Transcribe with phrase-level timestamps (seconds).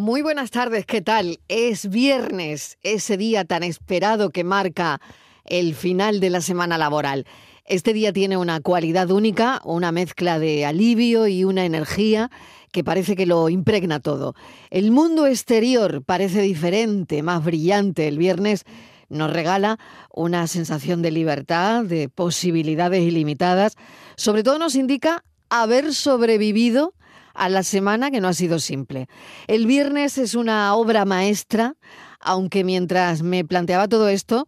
[0.00, 1.40] Muy buenas tardes, ¿qué tal?
[1.48, 4.98] Es viernes, ese día tan esperado que marca
[5.44, 7.26] el final de la semana laboral.
[7.66, 12.30] Este día tiene una cualidad única, una mezcla de alivio y una energía
[12.72, 14.34] que parece que lo impregna todo.
[14.70, 18.08] El mundo exterior parece diferente, más brillante.
[18.08, 18.64] El viernes
[19.10, 19.78] nos regala
[20.14, 23.76] una sensación de libertad, de posibilidades ilimitadas.
[24.16, 26.94] Sobre todo nos indica haber sobrevivido
[27.40, 29.08] a la semana que no ha sido simple.
[29.46, 31.74] El viernes es una obra maestra,
[32.20, 34.46] aunque mientras me planteaba todo esto,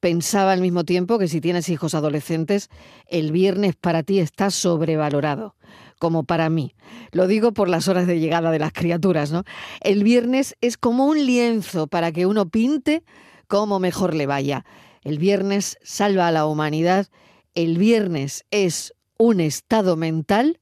[0.00, 2.68] pensaba al mismo tiempo que si tienes hijos adolescentes,
[3.06, 5.54] el viernes para ti está sobrevalorado,
[6.00, 6.74] como para mí.
[7.12, 9.44] Lo digo por las horas de llegada de las criaturas, ¿no?
[9.80, 13.04] El viernes es como un lienzo para que uno pinte
[13.46, 14.64] como mejor le vaya.
[15.04, 17.06] El viernes salva a la humanidad.
[17.54, 20.58] El viernes es un estado mental,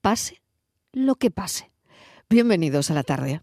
[0.00, 0.40] pase
[0.96, 1.70] lo que pase.
[2.30, 3.42] Bienvenidos a la tarde.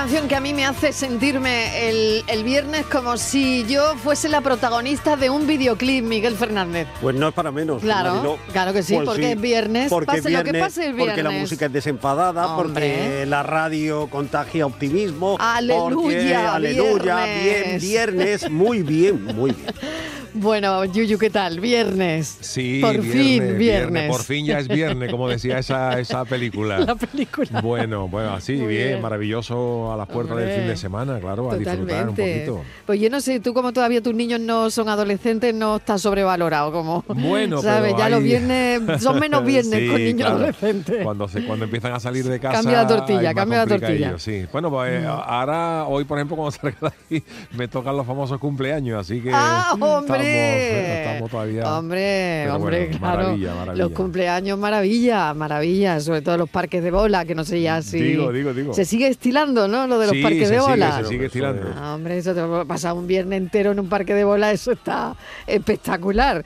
[0.00, 4.40] canción que a mí me hace sentirme el, el viernes como si yo fuese la
[4.40, 6.88] protagonista de un videoclip, Miguel Fernández.
[7.02, 7.82] Pues no es para menos.
[7.82, 8.38] Claro, Mariló.
[8.50, 11.28] claro que sí, porque es viernes, porque pase lo que viernes, pase el Porque la
[11.28, 11.40] viernes.
[11.42, 12.62] música es desenfadada, Hombre.
[12.96, 15.36] porque la radio contagia optimismo.
[15.38, 17.82] Aleluya, porque, aleluya, bien, viernes.
[17.82, 19.66] viernes, muy bien, muy bien.
[20.34, 21.58] Bueno, Yuyu, ¿qué tal?
[21.60, 22.38] Viernes.
[22.40, 24.08] Sí, Por viernes, fin, viernes.
[24.10, 26.78] Por fin ya es viernes, como decía esa, esa película.
[26.80, 27.60] La película.
[27.60, 29.02] Bueno, bueno, así, bien, bien.
[29.02, 32.62] maravilloso a las puertas Hombre, del fin de semana, claro, a disfrutar un poquito.
[32.86, 36.70] Pues yo no sé, tú como todavía tus niños no son adolescentes, no estás sobrevalorado
[36.70, 37.04] como.
[37.08, 37.92] Bueno, ¿Sabes?
[37.92, 40.36] pero Ya los viernes son menos viernes Sí, con niños claro.
[40.36, 41.02] adolescentes.
[41.02, 42.54] Cuando, se, cuando empiezan a salir de casa.
[42.58, 44.14] Cambia la tortilla, cambia la tortilla.
[44.18, 44.46] Sí.
[44.52, 46.86] Bueno, pues eh, ahora, hoy, por ejemplo, cuando salga de
[47.18, 47.24] aquí,
[47.56, 49.30] me tocan los famosos cumpleaños, así que.
[49.34, 51.02] ¡Ah, estamos- hombre!
[51.02, 51.78] Estamos, todavía.
[51.78, 53.16] Hombre, Pero hombre, bueno, claro.
[53.22, 53.84] maravilla, maravilla.
[53.84, 56.00] Los cumpleaños, maravilla, maravilla.
[56.00, 58.00] Sobre todo los parques de bola, que no sé ya si.
[58.00, 58.74] Digo, digo, digo.
[58.74, 59.86] Se sigue estilando, ¿no?
[59.86, 60.98] Lo de los Sí, parques se de sigue, bola.
[61.02, 61.72] se sigue estirando.
[61.76, 64.50] Ah, hombre, eso te va a pasar un viernes entero en un parque de bola,
[64.52, 65.14] eso está
[65.46, 66.44] espectacular.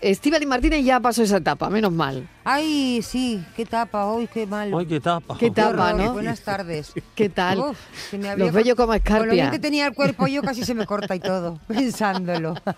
[0.00, 2.28] Estíbaliz Martínez ya pasó esa etapa, menos mal.
[2.44, 4.72] Ay, sí, qué tapa, hoy qué mal.
[4.78, 5.36] Ay, qué tapa.
[5.38, 5.50] Qué.
[5.50, 6.92] Buenas tardes.
[7.14, 7.58] ¿Qué tal?
[7.60, 7.78] Uf,
[8.10, 9.50] se me había Los bellos como Con lo bien escarpia.
[9.50, 12.54] que tenía el cuerpo yo casi se me corta y todo, pensándolo.
[12.64, 12.72] Qué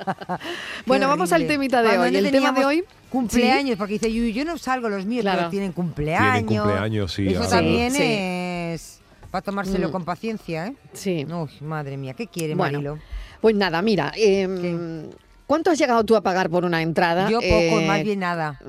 [0.87, 2.25] Bueno, vamos al temita de Cuando hoy.
[2.25, 5.39] El tema de hoy, Cumpleaños, porque dice, "Yuyu, yo no salgo los míos, Claro.
[5.39, 6.47] pero tienen cumpleaños.
[6.47, 7.51] Tienen cumpleaños, sí, Eso ahora.
[7.51, 8.05] también Sí, sí.
[8.07, 9.93] es para tomárselo Mm.
[9.93, 10.75] con paciencia, ¿eh?
[10.93, 11.27] Sí.
[11.29, 12.99] Uy, madre mía, ¿qué quiere Bueno, Marilo?
[13.41, 15.09] Pues nada, mira, em,
[15.49, 17.29] ¿cuánto has llegado tú a pagar por una entrada?
[17.29, 18.61] Yo poco, Eh, más bien nada.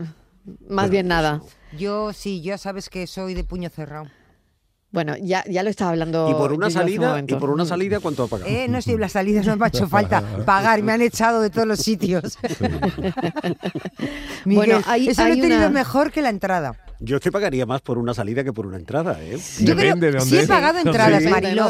[0.68, 1.42] Más bien nada.
[1.78, 4.08] Yo sí, ya sabes que soy de puño cerrado.
[4.92, 6.28] Bueno, ya, ya lo estaba hablando.
[6.32, 8.50] Y por una salida, y por una salida, ¿cuánto ha pagado?
[8.50, 11.52] Eh, no estoy las salidas, no me ha hecho falta pagar, me han echado de
[11.52, 12.40] todos los sitios.
[14.46, 16.76] Miguel, Bueno, hay- eso hay lo he tenido una- mejor que la entrada.
[17.02, 19.38] Yo es que pagaría más por una salida que por una entrada, ¿eh?
[19.60, 20.48] Yo creo, Depende de dónde sí he es.
[20.48, 21.24] pagado entradas,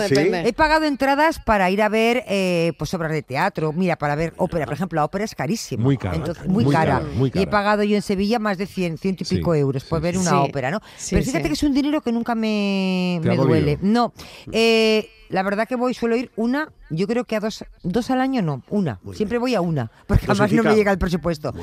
[0.09, 0.15] Sí.
[0.45, 3.71] He pagado entradas para ir a ver eh, pues obras de teatro.
[3.71, 4.65] Mira, para ver ópera.
[4.65, 5.83] Por ejemplo, la ópera es carísima.
[5.83, 6.99] Muy cara, Entonces, muy, muy cara.
[6.99, 9.53] cara, muy Y he pagado yo en Sevilla más de 100, ciento y Sí, pico
[9.53, 10.21] euros por sí, ver sí.
[10.21, 10.35] una Sí.
[10.37, 10.79] ópera, ¿no?
[10.97, 11.49] Sí, Pero fíjate sí.
[11.49, 13.77] que es un dinero que nunca me, ¿Te duele.
[13.81, 14.13] No.
[14.51, 18.19] Eh, la verdad que voy, suelo ir una, yo creo que a dos, dos al
[18.21, 18.99] año no, una.
[19.03, 19.41] Muy Siempre bien.
[19.41, 21.53] voy a una, porque además no me llega el presupuesto.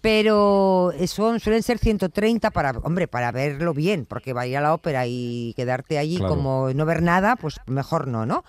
[0.00, 4.60] Pero son, suelen ser 130 para, hombre, para verlo bien, porque va a ir a
[4.60, 6.34] la ópera y quedarte allí Claro.
[6.34, 8.44] como no ver nada, pues mejor no, ¿no?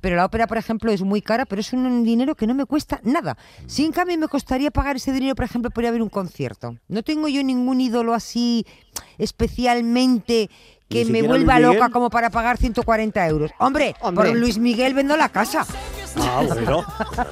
[0.00, 2.66] pero la ópera, por ejemplo, es muy cara, pero es un dinero que no me
[2.66, 3.36] cuesta nada.
[3.66, 6.08] Si en cambio me costaría pagar ese dinero, por ejemplo, por ir a ver un
[6.08, 6.76] concierto.
[6.86, 8.64] No tengo yo ningún ídolo así
[9.18, 10.50] especialmente
[10.88, 11.80] que me vuelva Luis Miguel.
[11.80, 13.50] loca como para pagar 140 euros.
[13.58, 14.30] Hombre, Hombre.
[14.30, 15.66] por Luis Miguel vendo la casa.
[16.20, 16.84] Ah, bueno.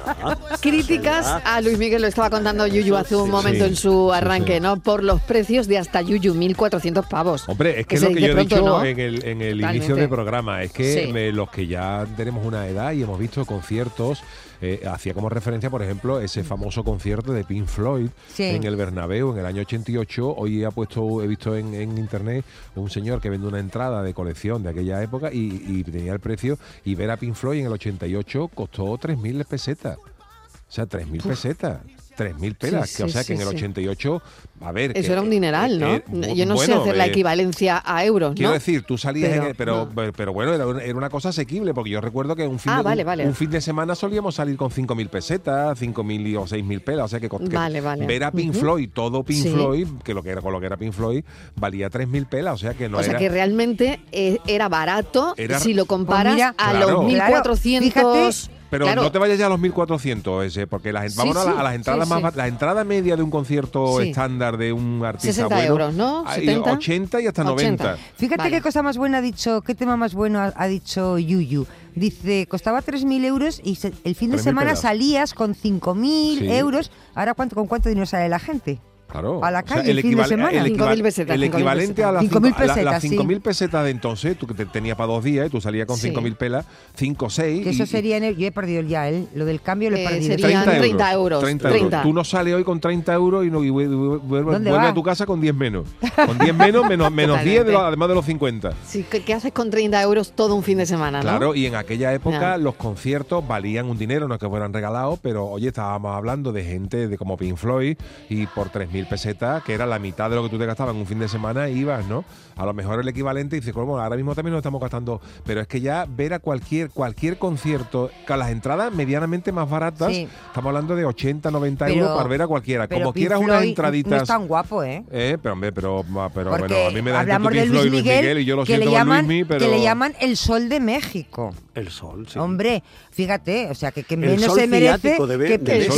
[0.61, 4.13] Críticas a Luis Miguel, lo estaba contando Yuyu hace un sí, momento sí, en su
[4.13, 4.59] arranque, sí.
[4.59, 4.79] ¿no?
[4.79, 7.49] Por los precios de hasta Yuyu, 1.400 pavos.
[7.49, 8.85] Hombre, es que es se lo que yo he pronto, dicho ¿no?
[8.85, 9.75] en el, en el Totalmente.
[9.77, 11.11] inicio del programa, es que Sí.
[11.11, 14.21] me- los que ya tenemos una edad y hemos visto conciertos,
[14.61, 18.43] eh, hacía como referencia, por ejemplo, ese famoso concierto de Pink Floyd Sí.
[18.43, 20.35] en el Bernabéu en el año 88.
[20.35, 22.43] Hoy ha puesto, he visto en, en internet
[22.75, 26.19] un señor que vende una entrada de colección de aquella época y, y tenía el
[26.19, 29.97] precio y ver a Pink Floyd en el 88 costó 3.000 pesetas.
[29.97, 31.79] O sea, 3.000 pesetas.
[32.17, 33.55] 3.000 pelas, Sí, que, o sí, sea que en el sí.
[33.55, 34.21] 88,
[34.61, 34.91] a ver...
[34.97, 35.95] Eso que- era un dineral, ¿no?
[35.95, 38.53] eh, eh, Yo no sé hacer la eh, equivalencia a euros, Quiero ¿no?
[38.55, 39.89] decir, tú salías Pero, en el- pero, no.
[39.95, 42.71] pero, pero bueno, era una, era una cosa asequible, porque yo recuerdo que un fin,
[42.73, 43.25] Ah, de, vale, un, vale.
[43.27, 47.19] un fin de semana solíamos salir con 5.000 pesetas, 5.000 o 6.000 pelas, o sea
[47.19, 48.05] que, Vale, vale.
[48.07, 48.53] ver a Pink.
[48.53, 49.49] Floyd, todo Pink Sí.
[49.51, 51.23] Floyd, que lo que era con lo que era Pink Floyd,
[51.55, 53.19] valía 3.000 pelas, o sea que no o sea era...
[53.19, 57.03] que realmente eh, era barato Era- si lo comparas Pues mira, a Claro.
[57.03, 58.49] los Claro, 1.400.
[58.69, 61.43] Pero Claro, no te vayas ya a los 1400 ese, porque la gente, Sí, vámonos
[61.43, 62.37] a, sí, la- a las entradas sí, más sí.
[62.37, 64.09] la entrada media de un concierto Sí.
[64.09, 66.23] estándar de un artista 60 bueno, euros, ¿no?
[66.27, 66.71] hay 70.
[66.73, 67.83] 80 y hasta 80.
[67.83, 67.97] 90.
[68.17, 68.51] Fíjate Vale.
[68.57, 71.65] qué cosa más buena ha dicho, qué tema más bueno ha, ha dicho Yuyu.
[71.95, 74.81] Dice, costaba 3.000 euros y se- el fin de 3.000 semana pelas.
[74.81, 76.51] salías con 5.000 Sí.
[76.51, 76.91] euros.
[77.15, 78.79] Ahora, ¿cuánto, ¿con cuánto dinero sale la gente?
[79.09, 79.43] Claro.
[79.43, 80.51] A la O sea, calle el fin de semana.
[80.51, 83.01] El, 5.000 equival- pesetas, el 5.000 equivalente a las 5.000 cinco- a la- las pesetas,
[83.01, 83.09] sí.
[83.09, 85.97] 5.000 pesetas de entonces, tú que te tenías para dos días y tú salías con
[85.97, 86.09] Sí.
[86.09, 86.65] 5.000 pelas,
[86.95, 87.63] 5 6.
[87.63, 90.01] Que eso sería, en el- yo he perdido ya, el- lo del cambio lo he
[90.03, 90.27] Eh, perdido.
[90.37, 92.03] sería- serían 30 euros, 30 30.
[92.03, 94.89] Tú no sales hoy con 30 euros y, no, y vuelve, vuelve- ¿Dónde vuelve va?
[94.91, 95.85] a tu casa con 10 menos.
[96.25, 98.73] Con 10 menos, menos, menos 10 de lo- además de los 50.
[98.85, 101.23] Sí, ¿qué, qué haces con 30 euros todo un fin de semana, no?
[101.23, 102.57] Claro, y en aquella época Ya.
[102.57, 106.63] los conciertos valían un dinero, no es que fueran regalados, pero oye, estábamos hablando de
[106.63, 107.97] gente de como Pink Floyd
[108.29, 111.01] y por 3.000 pesetas, que era la mitad de lo que tú te gastabas en
[111.01, 112.25] un fin de semana, ibas, ¿no?
[112.55, 115.61] A lo mejor el equivalente y dices, bueno, ahora mismo también nos estamos gastando, pero
[115.61, 120.27] es que ya ver a cualquier cualquier concierto, con las entradas medianamente más baratas, Sí.
[120.47, 122.87] estamos hablando de 80, 90 Pero- euros para ver a cualquiera.
[122.87, 124.11] Pero Como Pink quieras unas Floyd entraditas...
[124.11, 125.03] No es tan guapo, ¿eh?
[125.11, 126.03] Eh, pero hombre, pero,
[126.33, 128.63] pero bueno, a mí me da hablamos Pink de Floyd, Luis Miguel, y yo lo
[128.65, 129.59] que, le siento con llaman, Luismi, pero...
[129.65, 131.53] que le llaman el sol de México.
[131.75, 132.39] El sol, sí.
[132.39, 135.91] Hombre, fíjate, o sea, que, que menos se merece ciático de Be- que de El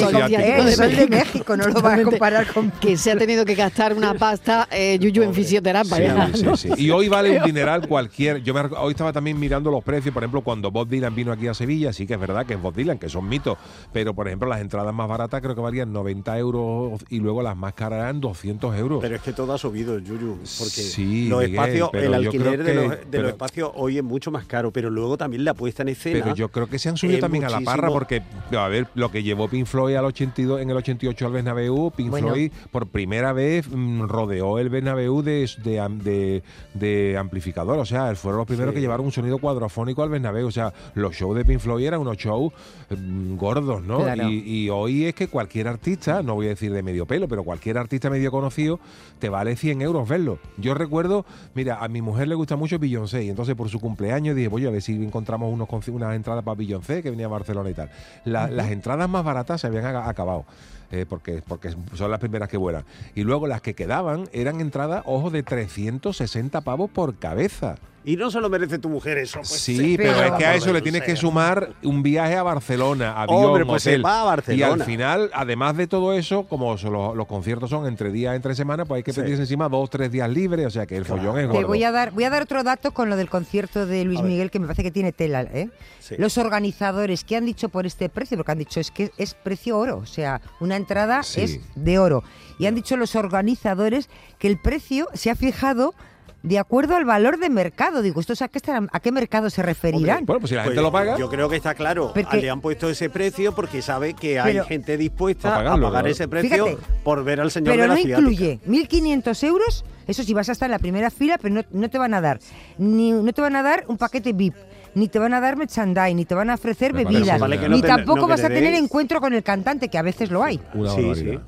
[0.74, 2.70] sol de México, no lo vas a comparar con...
[2.72, 6.30] Que se ha tenido que gastar una pasta eh, Yuyu en fisioterapia.
[6.34, 6.56] Sí, ¿no?
[6.58, 6.86] sí, sí.
[6.86, 8.42] Y hoy vale un dineral cualquier.
[8.44, 11.48] Yo me hoy estaba también mirando los precios, por ejemplo, cuando Bob Dylan vino aquí
[11.48, 13.58] a Sevilla, sí que es verdad que es Bob Dylan, que son mitos,
[13.94, 17.56] pero por ejemplo las entradas más baratas creo que valían 90 euros y luego las
[17.58, 19.00] más caras eran 200 euros.
[19.02, 22.74] Pero es que todo ha subido, Yuyu, porque Sí, los Miguel, espacios, el alquiler de,
[22.74, 25.84] los, de pero- los espacios hoy es mucho más caro, pero luego también la puesta
[25.84, 26.20] en escena.
[26.24, 28.22] Pero yo creo que se han subido también a la parra porque,
[28.58, 32.10] a ver, lo que llevó Pink Floyd al 82, en el 88 al Bernabéu, Pink
[32.10, 32.28] Bueno.
[32.30, 36.44] Floyd por primera vez mm, rodeó el Bernabéu de, de, am- de-
[36.74, 37.78] de amplificador.
[37.80, 38.76] O sea, fueron los primeros Sí.
[38.76, 40.48] que llevaron un sonido cuadrafónico al Bernabéu.
[40.48, 42.54] O sea, los shows de Pink Floyd eran unos shows
[42.90, 44.00] mm, gordos, ¿no?
[44.00, 44.30] Claro.
[44.30, 47.44] Y, y hoy es que cualquier artista, no voy a decir de medio pelo, pero
[47.44, 48.80] cualquier artista medio conocido,
[49.20, 50.40] te vale 100 euros verlo.
[50.58, 54.36] Yo recuerdo, mira, a mi mujer le gusta mucho Beyoncé, y entonces por su cumpleaños
[54.36, 57.70] dije, voy a ver si encontramos unos, unas entradas para Beyoncé, que venía a Barcelona
[57.70, 57.90] y tal.
[58.26, 60.46] La- Las entradas más baratas se habían acabado.
[60.92, 62.86] Eh, porque, porque son las primeras que vuelan.
[63.16, 67.76] Y luego las que quedaban eran entradas, ojo, de 360 pavos por cabeza.
[68.06, 69.40] Y no solo merece tu mujer eso.
[69.40, 72.44] Pues Sí, pero- pero, es que a eso le tienes que sumar un viaje a
[72.44, 74.06] Barcelona, avión, Hombre, pues se hotel.
[74.06, 74.60] va a Barcelona.
[74.70, 78.36] Y al final, además de todo eso, como son los, los conciertos son entre días,
[78.36, 79.20] entre semanas, pues hay que Sí.
[79.22, 81.22] pedirse encima dos, tres días libres, o sea que el Claro.
[81.22, 81.68] follón es Te gordo.
[81.68, 84.22] voy a dar, voy a dar otro dato con lo del concierto de Luis.
[84.22, 85.70] Miguel que me parece que tiene tela, ¿eh?
[86.00, 86.16] Sí.
[86.18, 88.38] Los organizadores, ¿qué han dicho por este precio?
[88.38, 91.42] Porque han dicho es que es precio oro, o sea, una entrada Sí.
[91.42, 92.24] es de oro.
[92.58, 95.94] Y han dicho los organizadores que el precio se ha fijado
[96.42, 98.02] de acuerdo al valor de mercado.
[98.02, 100.26] Digo, ¿estos a qué, estarán- a qué mercado se referirán?
[100.26, 102.12] Bueno, pues si la Pues gente lo paga, Yo creo que está claro.
[102.14, 105.88] Porque- Le han puesto ese precio porque sabe que hay Pero- gente dispuesta A pagarlo,
[105.88, 106.12] a pagar ¿no?
[106.12, 108.20] ese precio Fíjate, por ver al señor pero de la no ciática.
[108.20, 111.90] incluye 1.500 euros, eso sí vas a estar en la primera fila, pero no, no
[111.90, 112.40] te van a dar
[112.78, 114.56] ni no te van a dar un paquete VIP,
[114.96, 117.68] ni te van a dar merchandise, ni te van a ofrecer Me bebidas, Vale, que
[117.70, 120.32] no ni te- tampoco no vas a tener encuentro con el cantante, que a veces
[120.32, 120.60] lo hay.
[120.74, 121.40] una sí.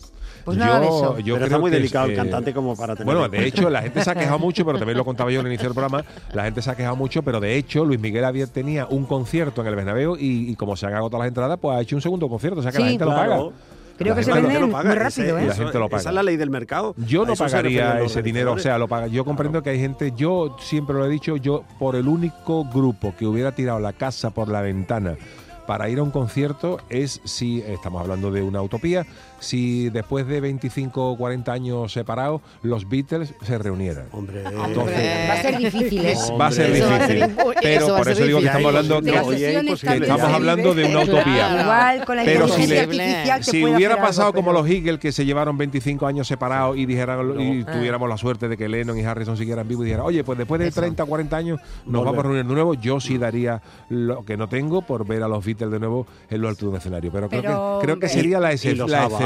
[0.45, 1.19] Pues nada de eso.
[1.19, 3.25] yo Pero está creo muy que es, delicado el eh, cantante como para tener Bueno,
[3.25, 3.57] en de cuenta.
[3.57, 5.73] hecho, la gente se ha quejado mucho, pero también lo contaba yo al inicio del
[5.75, 9.05] programa, la gente se ha quejado mucho, pero de hecho, Luis Miguel había, tenía un
[9.05, 11.95] concierto en el Bernabéu y, y como se han agotado las entradas, pues ha hecho
[11.95, 13.39] un segundo concierto, o sea que la gente lo paga.
[13.97, 15.45] Creo La que se paga, muy ese- rápido, ¿eh?
[15.45, 16.09] La gente lo Esa paga.
[16.09, 16.95] es la ley del mercado.
[16.97, 19.05] Yo A no pagaría ese dinero, o sea, lo paga.
[19.05, 23.13] Yo comprendo que hay gente, yo siempre lo he dicho, yo por el único grupo
[23.15, 25.17] que hubiera tirado la casa por la ventana
[25.67, 29.05] para ir a un concierto es si, estamos hablando de una utopía,
[29.41, 34.05] si después de 25 o 40 años separados los Beatles se reunieran.
[34.13, 36.15] Hombre, Entonces- Va a ser difícil, ¿eh?
[36.39, 38.67] Va a ser Eso va a ser difícil, pero eso por eso digo que estamos
[38.67, 39.11] hablando De
[39.95, 41.21] estamos hablando de una utopía.
[41.23, 41.61] Claro.
[41.61, 45.25] Igual con la Pero si le- Si hubiera pasado algo, como los Eagles que se
[45.25, 49.35] llevaron 25 años separados y dijeran y tuviéramos la suerte de que Lennon y Harrison
[49.37, 52.23] siguieran vivos y dijeran, oye, pues después de 30 o 40 años nos vamos a
[52.23, 55.71] reunir de nuevo, yo sí daría lo que no tengo por ver a los Beatles
[55.71, 57.11] de nuevo en lo alto de un escenario.
[57.11, 58.57] Pero, Pero- creo, que, creo que sería la, y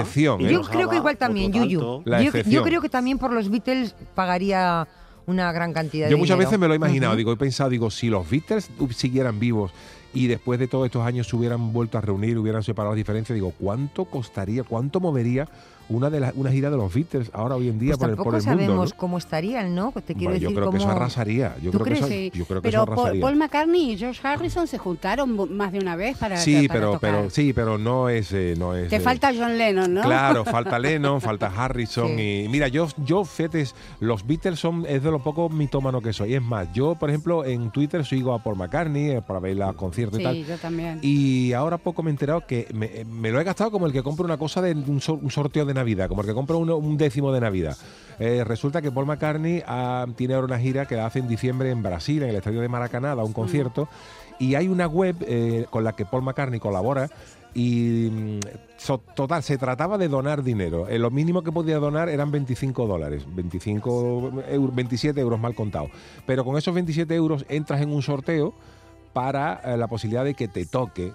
[0.08, 0.42] excepción.
[0.42, 0.52] ¿eh?
[0.52, 2.04] Yo los creo que igual también, Yuyu.
[2.06, 4.88] Yo, yo creo que también por los Beatles pagaría
[5.28, 6.50] una gran cantidad de Yo muchas dinero.
[6.50, 9.72] veces me lo he imaginado, digo, he pensado, digo, si los Beatles siguieran vivos
[10.14, 13.34] y después de todos estos años se hubieran vuelto a reunir, hubieran separado las diferencias,
[13.34, 15.48] digo, ¿cuánto costaría, cuánto movería
[15.90, 18.16] una de las una gira de los Beatles ahora hoy en día Pues por el,
[18.16, 18.86] tampoco por el sabemos mundo?
[18.86, 18.98] ¿no?
[18.98, 19.92] cómo estarían, ¿no?
[19.92, 21.56] Te quiero Bueno, yo decir creo que eso cómo- arrasaría.
[21.62, 23.22] Yo ¿Tú creo que eso, yo creo que pero eso arrasaría.
[23.22, 26.92] Paul McCartney y George Harrison se juntaron más de una vez para, sí, para pero,
[26.94, 27.12] tocar.
[27.16, 28.90] pero sí, pero no es, eh, no es.
[28.90, 30.02] Te eh, falta John Lennon, ¿no?
[30.02, 32.44] Claro, falta Lennon, falta Harrison Sí.
[32.46, 36.34] y mira, yo, yo, fetes, los Beatles son es de lo poco mitómano que soy.
[36.36, 39.74] Es más, yo, por ejemplo, en Twitter sigo a Paul McCartney eh, para ver los
[39.76, 40.34] conciertos y tal.
[40.36, 41.00] Sí, yo también.
[41.02, 44.02] Y ahora poco me he enterado que me, me lo he gastado como el que
[44.02, 46.98] compra una cosa de un, un sorteo de Navidad, como el que compra uno- un
[46.98, 47.78] décimo de Navidad.
[48.18, 51.70] Eh, resulta que Paul McCartney ah, tiene ahora una gira que la hace en diciembre
[51.70, 53.88] en Brasil, en el estadio de Maracaná, da un concierto.
[54.40, 57.10] Y hay una web eh, con la que Paul McCartney colabora.
[57.54, 58.40] Y mm,
[58.78, 60.88] so- total, se trataba de donar dinero.
[60.90, 65.90] Eh, lo mínimo que podía donar eran 25 dólares, 25 euros, 27 euros mal contados.
[66.26, 68.54] Pero con esos 27 euros entras en un sorteo
[69.14, 71.14] para eh, la posibilidad de que te toque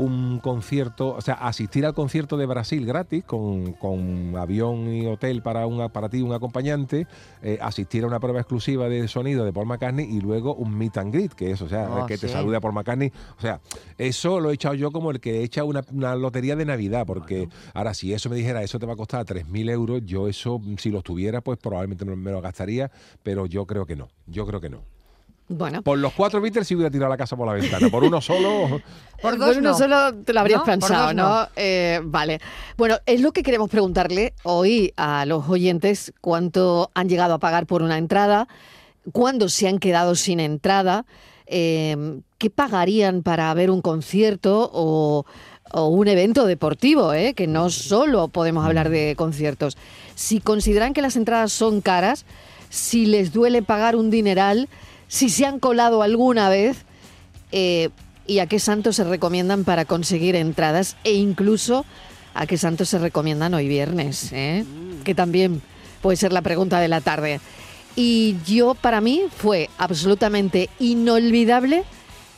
[0.00, 5.42] un concierto, o sea, asistir al concierto de Brasil gratis, con, con avión y hotel
[5.42, 7.06] para, un, para ti un acompañante,
[7.42, 10.96] eh, asistir a una prueba exclusiva de sonido de Paul McCartney y luego un meet
[10.96, 12.32] and greet, que es, o sea, Oh, que te sí.
[12.32, 13.12] salude a Paul McCartney.
[13.36, 13.60] O sea,
[13.98, 17.48] eso lo he echado yo como el que echa una, una lotería de Navidad, porque
[17.74, 20.90] ahora si eso me dijera, eso te va a costar 3.000 euros, yo eso, si
[20.90, 22.90] lo tuviera, pues probablemente me, me lo gastaría,
[23.22, 24.82] pero yo creo que no, yo creo que no.
[25.52, 28.20] Bueno, Por los cuatro Beatles sí hubiera tirado la casa por la ventana, por uno
[28.20, 28.80] solo...
[29.20, 29.76] Por por dos uno no.
[29.76, 30.64] solo te lo habrías ¿No?
[30.64, 31.46] Por pensado, no.
[31.54, 32.40] Eh, vale.
[32.78, 37.66] Bueno, es lo que queremos preguntarle hoy a los oyentes, cuánto han llegado a pagar
[37.66, 38.48] por una entrada,
[39.12, 41.04] cuándo se han quedado sin entrada,
[41.44, 45.26] eh, qué pagarían para ver un concierto o,
[45.72, 47.34] o un evento deportivo, ¿eh?
[47.34, 49.76] que no solo podemos hablar de conciertos.
[50.14, 52.24] Si consideran que las entradas son caras,
[52.70, 54.68] si les duele pagar un dineral,
[55.10, 56.84] si se han colado alguna vez,
[57.50, 57.90] eh,
[58.28, 61.84] y a qué santos se recomiendan para conseguir entradas e incluso
[62.32, 64.64] a qué santos se recomiendan hoy viernes, ¿eh?
[65.02, 65.62] que también
[66.00, 67.40] puede ser la pregunta de la tarde.
[67.96, 71.82] Y yo, para mí, fue absolutamente inolvidable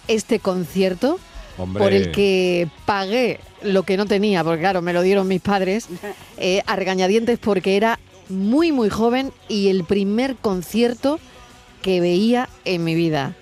[0.08, 1.20] este concierto
[1.58, 1.82] Hombre.
[1.82, 5.88] por el que pagué lo que no tenía, porque claro, me lo dieron mis padres,
[6.38, 7.98] eh, a regañadientes porque era
[8.30, 11.20] muy, muy joven y el primer concierto
[11.82, 13.34] que veía en mi vida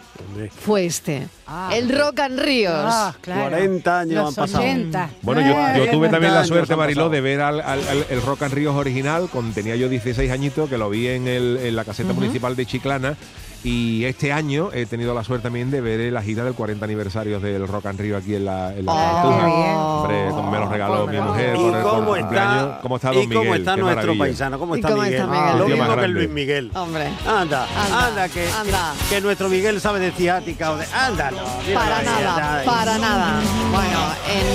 [0.64, 1.28] fue este.
[1.46, 1.70] Ah.
[1.74, 2.72] el Rock and Ríos.
[2.74, 3.50] Ah, claro.
[3.50, 4.62] 40 años Los han pasado.
[4.64, 5.10] 80.
[5.22, 8.22] Bueno, yo, yo tuve también la 40 suerte, Mariló, de ver al, al- al- el
[8.22, 9.28] Rock and Ríos original.
[9.30, 12.66] Con, tenía yo 16 añitos, que lo vi en, el- en la caseta municipal de
[12.66, 13.16] Chiclana.
[13.62, 17.40] Y este año he tenido la suerte también de ver la gira del 40 aniversario
[17.40, 19.38] del Rock and Río aquí en la, en la Oh, Cartuja.
[19.38, 19.76] qué bien.
[19.76, 23.08] Hombre, me lo regaló mi mujer ¿Y por el, por el cómo está, ¿Cómo está
[23.12, 23.36] Don y Miguel?
[23.44, 24.24] cómo está Qué nuestro maravilla.
[24.24, 24.58] paisano?
[24.58, 25.20] ¿Cómo ¿Y está cómo Miguel?
[25.20, 25.58] está Miguel?
[25.58, 26.08] Lo mismo que.
[26.08, 26.70] Luis Miguel.
[26.74, 27.06] Hombre.
[27.28, 28.94] Anda, Anda, anda, que, anda.
[29.10, 30.86] Que, que nuestro Miguel sabe de ciática o de...
[30.94, 31.74] Anda, no.
[31.74, 32.66] Para ahí, nada, ahí.
[32.66, 33.40] para nada.
[33.70, 33.98] Bueno,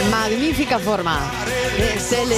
[0.02, 1.20] en magnífica forma.
[1.78, 2.34] Es el-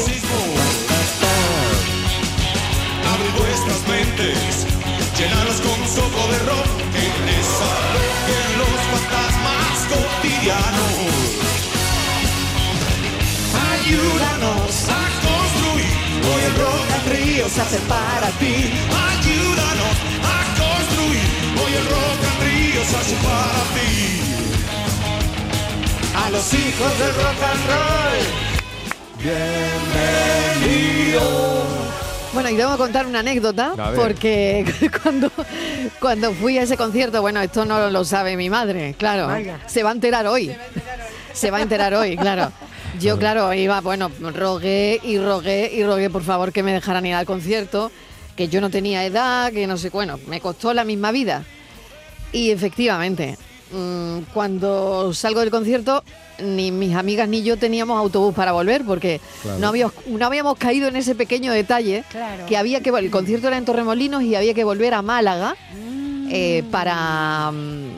[3.08, 4.68] Abre vuestras mentes,
[5.18, 7.70] llenarlas con soplo de rock que ingresa
[8.38, 10.94] en los fantasmas cotidianos.
[13.74, 18.56] Ayúdanos a construir, hoy el rock and río se hace para ti.
[19.10, 21.28] Ayúdanos a construir,
[21.62, 23.92] hoy el rock and río se hace para ti.
[26.16, 27.98] A los hijos del rock and roll.
[32.38, 34.63] Bueno, y debo contar una anécdota, porque
[35.01, 35.32] cuando,
[36.00, 39.60] cuando fui a ese concierto, bueno, esto no lo sabe mi madre, claro, Vaya.
[39.65, 40.56] se va a enterar hoy.
[41.34, 42.51] Se va a enterar hoy, claro.
[43.00, 47.15] Yo, claro, iba, bueno, rogué y rogué y rogué, por favor, que me dejaran ir
[47.15, 47.91] al concierto,
[48.36, 51.44] que yo no tenía edad, que no sé, bueno, me costó la misma vida.
[52.32, 53.36] Y efectivamente,
[53.72, 56.04] mm, cuando salgo del concierto,
[56.40, 59.60] ni mis amigas ni yo teníamos autobús para volver porque Claro.
[59.60, 62.46] no, habíamos, no habíamos caído en ese pequeño detalle Claro.
[62.46, 65.56] que había que el concierto era en Torremolinos y había que volver a Málaga
[66.30, 67.90] eh, para mm,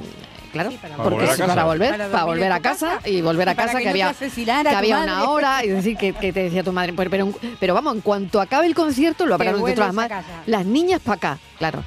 [0.54, 1.48] claro Sí, para porque volver a sí, casa.
[1.54, 3.10] para volver Para para, dormir volver en a casa casa.
[3.10, 6.32] y volver a Y casa que había que había una hora y decir que, que
[6.34, 9.60] te decía tu madre pero, pero, pero vamos en cuanto acabe el concierto lo habrán
[9.94, 10.24] más casa.
[10.46, 11.84] las niñas para acá claro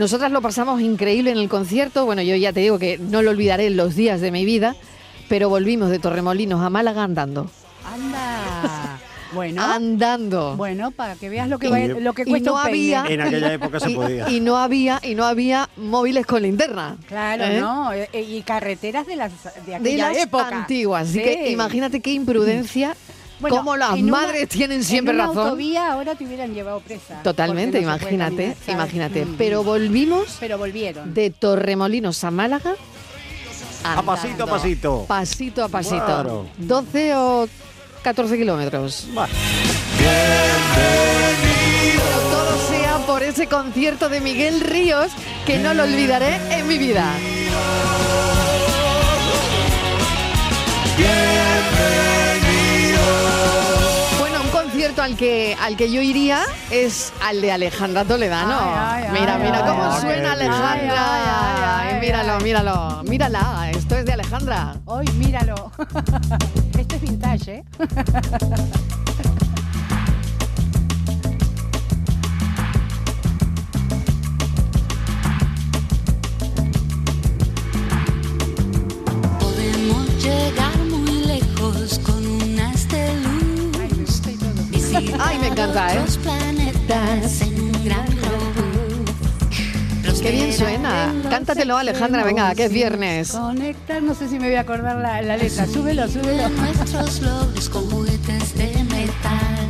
[0.00, 2.04] nosotras lo pasamos increíble en el concierto.
[2.04, 4.74] Bueno, yo ya te digo que no lo olvidaré en los días de mi vida,
[5.28, 7.48] pero volvimos de Torremolinos a Málaga andando.
[7.86, 8.98] Anda.
[9.32, 10.56] Bueno, Andando.
[10.56, 12.96] bueno, para que veas lo que, Y- va- lo que y cuesta no un peine.
[12.96, 14.28] había- En aquella época se Y, podía.
[14.28, 16.96] y no había y no había móviles con linterna.
[17.06, 17.60] Claro, ¿eh?
[17.60, 17.92] ¿no?
[17.92, 20.48] Eh, eh, Y carreteras de las de De aquella las época.
[20.48, 21.02] antiguas.
[21.08, 21.22] Así Sí.
[21.22, 22.96] que imagínate qué imprudencia.
[23.40, 25.44] Bueno, cómo las una- madres tienen siempre en una razón.
[25.46, 27.22] autovía ahora te hubieran llevado presa.
[27.22, 29.24] Totalmente, no imagínate, imagínate.
[29.24, 29.34] Mm.
[29.38, 31.14] Pero volvimos Pero volvieron.
[31.14, 32.74] de Torremolinos a Málaga.
[33.82, 35.04] A pasito a pasito.
[35.08, 36.04] Pasito a pasito.
[36.04, 36.46] Claro.
[36.58, 37.48] 12 o
[38.02, 39.06] 14 kilómetros.
[39.14, 39.32] Bueno,
[41.94, 45.10] Pero todo sea por ese concierto de Miguel Ríos
[45.46, 47.10] que no lo olvidaré en mi vida.
[50.98, 51.29] Bueno,
[54.90, 58.58] concierto al que, al que yo iría es al de Alejandra Toledano.
[58.60, 60.32] Ay, ay, mira, ay, mira ay, cómo ay, suena.
[60.32, 60.72] Alejandra.
[60.72, 62.44] Ay, ay, ay, míralo, ay.
[62.44, 63.02] míralo.
[63.04, 64.76] Mírala, esto es de Alejandra.
[64.86, 65.70] Hoy míralo.
[66.78, 67.64] Esto es vintage, ¿eh?
[79.38, 80.69] Podemos llegar
[85.22, 85.98] Ay, me encanta, ¿eh?
[85.98, 89.10] otros planetas en un gran robot.
[90.04, 91.14] Los Qué bien suena.
[91.28, 93.32] Cántatelo, Alejandra, venga, que es viernes.
[93.32, 95.66] Conectar, no sé si me voy a acordar la, la letra.
[95.66, 96.48] Súbelo, súbelo.
[96.48, 99.68] nuestros logros con juguetes de metal.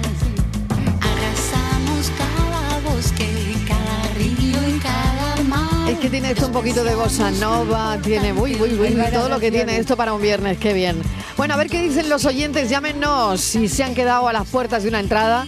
[1.00, 3.28] Arrasamos cada bosque,
[3.66, 5.90] cada río y cada mar.
[5.90, 9.40] Es que tiene esto un poquito de bossa nova, tiene uy, uy, uy, todo lo
[9.40, 11.02] que tiene esto para un viernes, qué bien.
[11.40, 14.82] Bueno, a ver qué dicen los oyentes, llámenos si se han quedado a las puertas
[14.82, 15.47] de una entrada,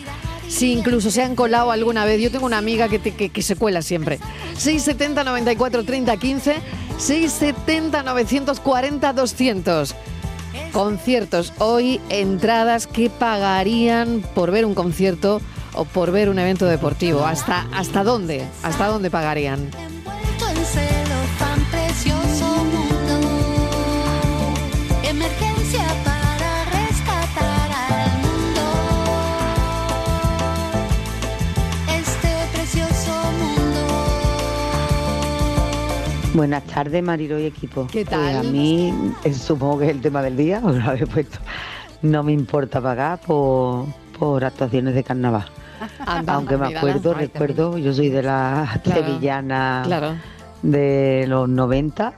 [0.49, 2.19] si incluso se han colado alguna vez.
[2.19, 4.19] Yo tengo una amiga que, que, que se cuela siempre.
[4.57, 6.57] 670 94 30 15,
[6.97, 9.95] 670 940 200.
[10.73, 15.43] Conciertos, hoy entradas que pagarían por ver un concierto
[15.75, 17.27] o por ver un evento deportivo.
[17.27, 18.47] ¿Hasta, hasta dónde?
[18.63, 19.69] ¿Hasta dónde pagarían?
[36.35, 37.87] Buenas tardes, Mariro y equipo.
[37.91, 38.37] ¿Qué Pues tal?
[38.37, 38.93] a mí,
[39.25, 41.39] eh, supongo que es el tema del día, os lo habéis puesto.
[42.03, 43.87] No me importa pagar por,
[44.19, 45.45] por actuaciones de carnaval.
[46.07, 50.15] Anda, Aunque me acuerdo, Ay, recuerdo, yo soy de Claro, sevillanas Claro.
[50.63, 52.13] de los 90,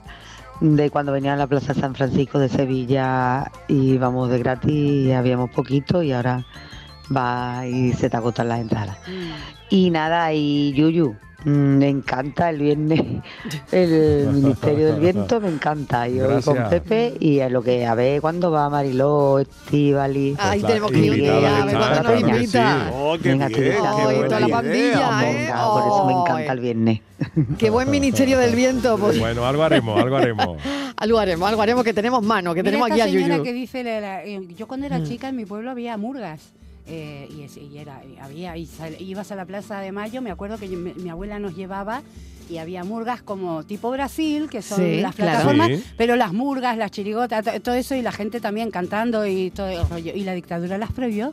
[0.60, 4.70] de cuando venía a la Plaza San Francisco de Sevilla y íbamos de gratis
[5.06, 6.44] y habíamos poquito y ahora
[7.14, 8.98] va y se te agotan las entradas.
[9.70, 13.00] Y nada, y Yuyu, mm, me encanta el viernes
[13.72, 16.08] el Ministerio del Viento, me encanta.
[16.08, 16.56] Y hoy con.
[16.70, 20.34] Pepe y a lo que a ver cuándo va Mariló, Estivali.
[20.38, 22.90] Ay, Pues tenemos que ir a ver cuándo nos invita.
[22.94, 25.34] Oh, qué Venga, toda la pandilla, ¿eh?
[25.34, 27.00] Venga, por eso me encanta el viernes.
[27.58, 28.98] Qué buen ministerio del viento.
[28.98, 30.58] Pues, Bueno, algo haremos, algo haremos.
[30.96, 33.42] algo haremos, algo haremos que tenemos mano, que Mira tenemos aquí a señora Yuyu.
[33.44, 36.40] que dice, la- la- eh, yo cuando era chica en mi pueblo había murgas.
[36.86, 40.58] Eh, y, era, y había, y sal- ibas a la Plaza de Mayo, me acuerdo
[40.58, 42.02] que yo- mi, mi abuela nos llevaba
[42.50, 45.30] y había murgas como tipo Brasil, que son Sí, las claro.
[45.32, 45.84] plataformas, Sí.
[45.96, 49.68] pero las murgas, las chirigotas, to- todo eso y la gente también cantando y todo
[49.68, 50.12] el rollo.
[50.14, 51.32] Y la dictadura las prohibió.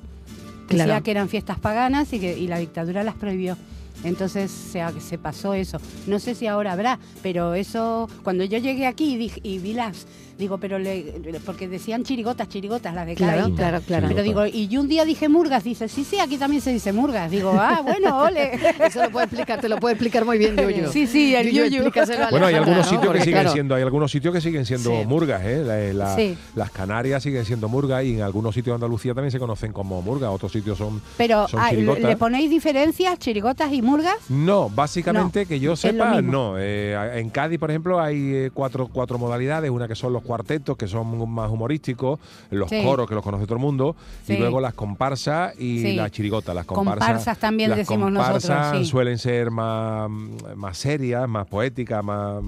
[0.69, 3.57] Decía que eran fiestas paganas y que y la dictadura las prohibió.
[4.03, 5.77] Entonces se, se pasó eso.
[6.07, 9.73] No sé si ahora habrá, pero eso, cuando yo llegué aquí y, dije- y vi
[9.73, 10.07] las,
[10.39, 11.03] digo, pero le,
[11.45, 13.55] porque decían chirigotas, chirigotas, las de Claro, Cádiz.
[13.55, 14.07] claro, claro.
[14.07, 16.91] Pero digo, y yo un día dije murgas, dice, sí, sí, aquí también se dice
[16.93, 17.29] murgas.
[17.29, 18.59] Digo, ah, bueno, ole.
[18.83, 20.91] Eso lo puede explicar, te lo puede explicar muy bien Yuyu.
[20.91, 21.83] Sí, sí, el Yuyu.
[21.83, 22.83] explícaselo a Bueno, hay algunos ¿no?
[22.83, 25.05] sitios que Porque, siguen claro, siendo, hay algunos sitios que siguen siendo Sí.
[25.05, 25.63] murgas, ¿eh?
[25.63, 26.35] La- la- Sí.
[26.55, 30.01] Las Canarias siguen siendo murgas y en algunos sitios de Andalucía también se conocen como
[30.01, 32.03] murgas, otros sitios son, Pero son ah, chirigotas.
[32.03, 34.15] le ponéis diferencias, chirigotas y y murgas?
[34.30, 36.56] No, básicamente No, que yo sepa, no.
[36.58, 39.69] Eh, en Cádiz, por ejemplo, hay eh, cuatro, cuatro modalidades.
[39.69, 42.82] Una que son los cuartetos, que son más humorísticos, los Sí.
[42.84, 44.34] coros, que los conoce todo el mundo, Sí.
[44.34, 45.95] y luego las comparsas y Sí.
[45.95, 46.56] las chirigotas.
[46.56, 50.10] Las comparsas, Comparsas también las decimos nosotros, comparsas suelen ser más,
[50.56, 52.41] más serias, más poéticas, más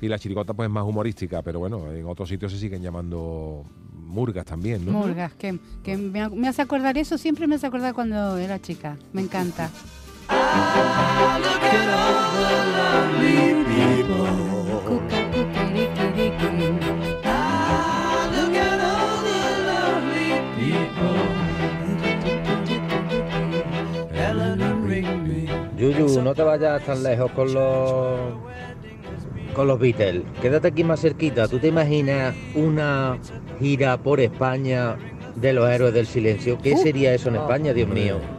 [0.00, 4.44] y la chirigota pues más humorística, pero bueno, en otros sitios se siguen llamando murgas
[4.44, 4.92] también, ¿no?
[4.92, 8.96] Murgas, que, que me, me hace acordar eso, siempre me hace acordar cuando era chica.
[9.12, 9.70] Me encanta.
[25.78, 28.18] Yuyu, no te vayas tan lejos con los
[29.52, 30.22] con los Beatles.
[30.42, 31.48] Quédate aquí más cerquita.
[31.48, 33.18] ¿Tú te imaginas una
[33.58, 34.96] gira por España
[35.34, 36.58] de los héroes del silencio?
[36.58, 38.35] ¿Qué sería eso en España, Dios mío?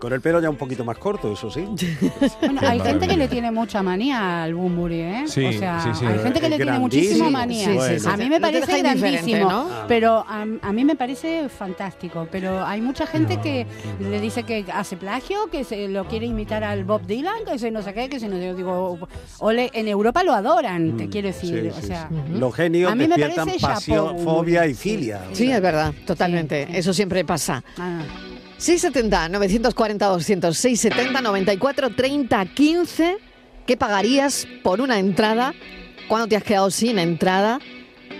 [0.00, 1.64] Con el pelo ya un poquito más corto, eso sí.
[2.40, 5.24] Bueno, hay gente que le tiene mucha manía al Bumburi, ¿eh?
[5.26, 6.06] Sí, o sea, sí, sí.
[6.06, 7.64] hay gente que Es le tiene muchísima manía.
[7.66, 8.08] Sí, sí, sí.
[8.08, 9.68] A mí No me parece indiferente, grandísimo, ¿no?
[9.86, 12.26] pero a, a mí me parece fantástico.
[12.32, 13.66] Pero hay mucha gente que
[14.00, 17.70] le dice que hace plagio, que se lo quiere imitar al Bob Dylan, que se
[17.70, 18.98] no sé qué, que se no yo digo,
[19.40, 22.38] ole, en Europa lo adoran, te quiero decir, Mm, Sí, o sí, sea, sí.
[22.38, 24.90] Los genios A mí me despiertan parece pasión, chapo, fobia y sí.
[24.90, 25.20] filia.
[25.32, 26.66] Sí, es verdad, totalmente.
[26.70, 26.76] sí.
[26.76, 27.62] Eso siempre pasa.
[27.76, 28.00] ah,
[28.60, 33.16] 670 940 200 670 94 30 15
[33.66, 35.54] ¿Qué pagarías por una entrada?
[36.08, 37.60] ¿Cuándo te has quedado sin entrada?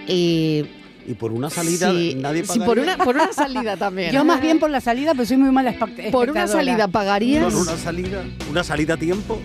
[0.06, 0.64] Y
[1.06, 2.94] Y por una salida si, nadie si por pagaría.
[2.94, 4.12] una por una salida también.
[4.12, 6.46] yo más bien por la salida, pero soy muy mala espect- por una espectadora.
[6.48, 7.44] salida pagarías.
[7.52, 9.40] Por una salida, una salida a tiempo.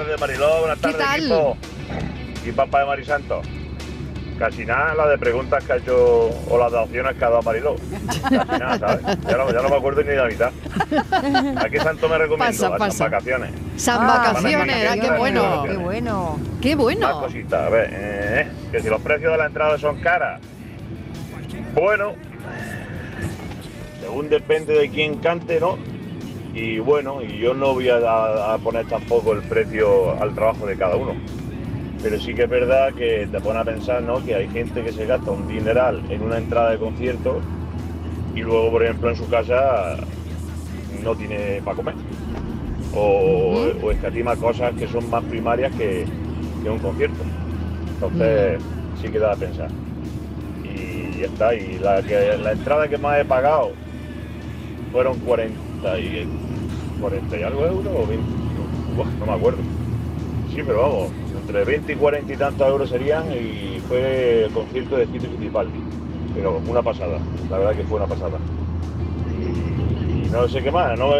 [0.00, 0.60] Tardes, Mariló.
[0.60, 1.20] Buenas ¿Qué tardes, tal?
[1.20, 1.56] equipo.
[2.46, 3.42] Y papá de Marisanto.
[4.38, 7.42] Casi nada la de preguntas que ha hecho o las de opciones que ha dado
[7.42, 7.76] Mariló.
[8.22, 9.04] Casi nada, ¿sabes?
[9.28, 10.50] Ya no, ya no me acuerdo ni de la mitad.
[11.58, 12.46] ¿A qué santo me recomiendo?
[12.46, 12.90] Pasa, a pasa.
[12.96, 13.50] San Vacaciones.
[13.76, 15.62] San Ah, vacaciones, qué ah, qué bueno.
[15.64, 16.38] Qué bueno.
[16.62, 17.20] Qué Más bueno.
[17.20, 17.66] cositas.
[17.66, 20.40] A ver, eh, que si los precios de la entrada son caras.
[21.74, 22.14] Bueno,
[24.00, 25.76] según depende de quién cante, ¿no?
[26.54, 30.76] Y bueno, y yo no voy a, a poner tampoco el precio al trabajo de
[30.76, 31.14] cada uno.
[32.02, 34.24] Pero sí que es verdad que te pone a pensar, ¿no?
[34.24, 37.40] Que hay gente que se gasta un dineral en una entrada de concierto
[38.34, 39.96] y luego, por ejemplo, en su casa
[41.04, 41.94] no tiene para comer.
[42.94, 46.04] O, o escatima cosas que son más primarias que,
[46.62, 47.22] que un concierto.
[47.94, 48.60] Entonces,
[49.00, 49.68] sí que da a pensar.
[50.64, 51.54] Y ya está.
[51.54, 53.72] Y la, que, la entrada que más he pagado
[54.90, 56.26] fueron 40 y,
[57.00, 58.24] 40 y algo euros o 20.
[58.96, 59.58] Buah, no me acuerdo.
[60.54, 64.96] Sí, pero vamos, entre 20 y 40 y tantos euros serían y fue el concierto
[64.96, 65.80] de Fito Fittipaldi.
[66.34, 67.18] Pero una pasada,
[67.50, 68.38] la verdad que fue una pasada.
[69.40, 71.16] Y, y no sé qué más, no no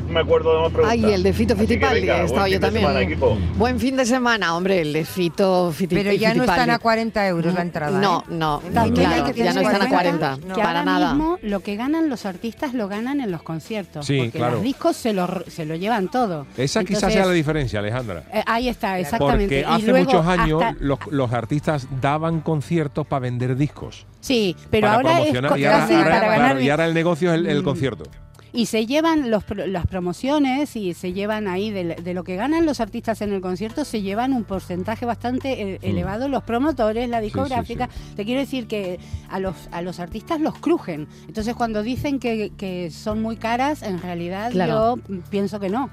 [0.00, 0.90] me acuerdo de más preguntas.
[0.92, 2.86] Ay, el de Fito venga, he buen estado yo fin de también.
[2.86, 3.38] semana, equipo.
[3.56, 7.26] Buen fin de semana, hombre, el de Fito Fitti- Pero ya no están a 40
[7.28, 7.98] euros la entrada.
[8.00, 8.24] No, ¿eh?
[8.30, 8.62] no,
[8.94, 10.54] claro, ya no están a en cuenta 40, no.
[10.54, 11.14] que para ahora nada.
[11.14, 14.06] mismo lo que ganan los artistas lo ganan en los conciertos.
[14.06, 14.54] Sí, porque claro.
[14.54, 16.46] los discos se lo, se lo llevan todo.
[16.56, 18.24] Esa quizás sea la diferencia, Alejandra.
[18.32, 19.44] eh, ahí está, exactamente.
[19.44, 24.06] Porque Y hace luego muchos años hasta- los, los artistas daban conciertos para vender discos.
[24.20, 26.62] sí, pero ahora es y, ahora, casi ahora- para claro, ganar.
[26.62, 27.64] y ahora el negocio es el, el Mm.
[27.64, 28.04] concierto.
[28.54, 32.66] Y se llevan los, las promociones y se llevan ahí de, de lo que ganan
[32.66, 37.20] los artistas en el concierto, se llevan un porcentaje bastante eh, elevado los promotores, la
[37.22, 37.88] discográfica.
[38.14, 41.08] Te quiero decir que a los, a los artistas los crujen.
[41.26, 44.96] Entonces cuando dicen que, que son muy caras, en realidad Claro.
[45.06, 45.88] yo pienso que no.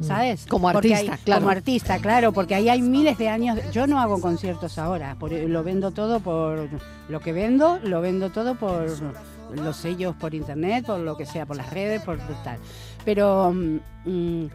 [0.00, 0.46] ¿Sabes?
[0.46, 1.40] Como artista, hay- claro.
[1.42, 3.58] Como artista, claro, porque ahí hay miles de años.
[3.72, 6.68] Yo no hago conciertos ahora, por- lo vendo todo por
[7.08, 8.86] lo que vendo, lo vendo todo por
[9.54, 12.58] los sellos por internet, por lo que sea, por las redes, por tal.
[13.04, 14.46] Pero mm, mm,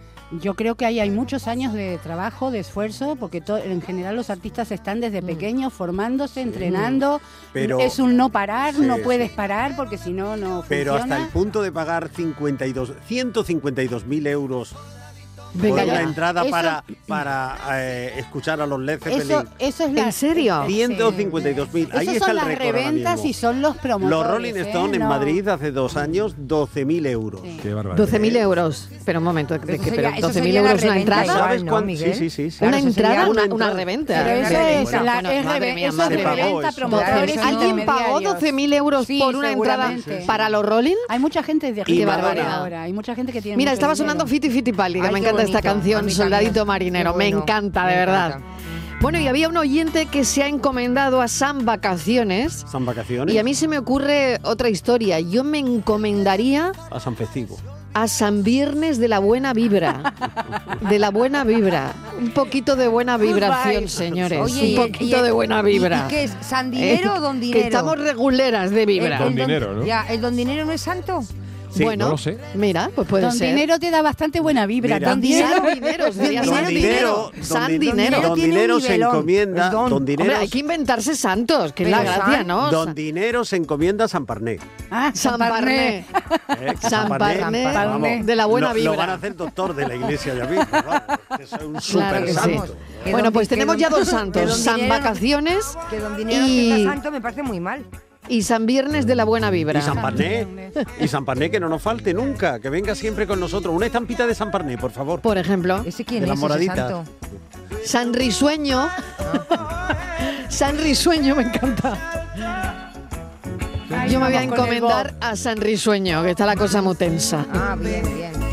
[0.42, 4.30] yo creo que ahí hay muchos años de trabajo, de esfuerzo, porque en general los
[4.30, 7.22] artistas están desde pequeños formándose, entrenando.
[7.54, 9.02] Pero- es un no parar, Sí, no sí.
[9.04, 11.16] puedes parar porque si no, no Pero funciona.
[11.16, 14.76] hasta el punto de pagar 52, 152 mil euros
[15.54, 19.22] Venga una entrada Eso- para, para eh, escuchar a los Led Zeppelin.
[19.22, 20.64] Eso, eso es la, ¿En serio?
[20.68, 20.74] Sí.
[20.74, 21.90] 152 mil.
[21.94, 24.10] Ahí Esos está son el las reventas y son los promotores.
[24.10, 24.62] Los Rolling ¿eh?
[24.62, 25.10] Stones en No.
[25.10, 27.42] Madrid hace dos años, 12 mil euros.
[27.44, 27.60] Sí.
[27.62, 28.08] Qué barbaridad.
[28.08, 28.90] 12.000 euros.
[29.06, 29.90] Pero un momento, ¿de Eso qué?
[29.90, 31.24] sería- Pero eso 12.000 sería la euros una reventa entrada.
[31.24, 31.40] igual.
[31.40, 31.88] ¿Sabes ¿no, cuánto?
[31.88, 32.14] Miguel?
[32.14, 32.52] Sí, sí, sí.
[32.52, 32.66] sí.
[32.66, 33.74] Una entrada, una una, una entrada.
[33.74, 34.24] reventa.
[34.24, 36.36] Pero eso es, la, bueno, es madre reve- mía, eso madre es mía.
[36.36, 38.34] reventa, promotores, ¿Alguien pagó intermediarios.
[38.42, 39.92] 12.000 euros por una entrada
[40.26, 40.96] para los Rolling?
[41.10, 42.56] Hay mucha gente de Madonna.
[42.58, 45.28] ahora, hay mucha gente que tiene Mira, estaba sonando Fiti Fittipaldi, que Ay, me qué
[45.43, 45.97] encanta esta bonito.
[45.97, 46.65] A canción, Soldadito.
[46.65, 47.12] Marinero.
[47.13, 48.28] Qué Me bueno, encanta, me de verdad.
[48.28, 48.47] encanta.
[49.00, 52.65] Bueno, y había un oyente que se ha encomendado a San Vacaciones.
[52.71, 53.34] San Vacaciones.
[53.34, 55.19] Y a mí se me ocurre otra historia.
[55.19, 57.58] Yo me encomendaría A San Festivo.
[57.93, 60.13] a San Viernes de la buena vibra.
[60.89, 61.93] De la buena vibra.
[62.19, 64.39] Un poquito de buena vibración, señores.
[64.39, 66.06] Oye, y- un poquito y- de buena y- vibra.
[66.08, 66.36] ¿Y, qué es?
[66.41, 67.65] ¿San Dinero Eh, o Don Que Dinero?
[67.65, 69.17] estamos reguleras de vibra.
[69.28, 71.23] El- el don- Ya, ¿el Don Dinero no es santo?
[71.84, 72.38] Bueno, no lo sé.
[72.56, 73.50] mira, pues puede Don ser.
[73.56, 74.96] Dinero te da bastante buena vibra.
[74.96, 75.10] Mira.
[75.10, 77.32] Don Dinero, San Dinero, Don San Dinero.
[77.34, 77.80] Don San.
[78.68, 79.70] Don se encomienda.
[79.70, 79.90] don.
[79.90, 82.72] Don Dinero, Hombre, hay que inventarse santos, que es la gracia, San- ¿no?
[82.72, 84.60] Don Dinero se encomienda a San Parné.
[84.92, 85.98] Ah, San Parné.
[86.00, 86.06] ¿eh?
[86.82, 88.92] Que San Parné, de la buena lo, vibra.
[88.92, 90.66] Lo van a hacer doctor de la iglesia ya mismo.
[91.40, 92.76] es un super santo.
[93.04, 94.48] Bueno, don- pues tenemos don- ya dos santos.
[94.48, 97.86] don San Vacaciones Que Don Dinero y- santo me parece muy mal.
[98.30, 99.80] Y San Viernes de la buena vibra.
[99.80, 100.72] Y San Parné.
[101.00, 103.74] Y San Parné que no nos falte nunca, que venga siempre con nosotros.
[103.76, 105.20] Una estampita de San Parné, por favor.
[105.22, 106.78] Por ejemplo, ¿Ese quién De es las ese moraditas.
[106.78, 107.04] santo?
[107.84, 108.90] San Risueño.
[110.50, 112.94] San Risueño me encanta.
[114.10, 117.46] Yo me voy a encomendar a San Risueño, que está la cosa muy tensa.
[117.54, 118.47] Ah, bien, bien.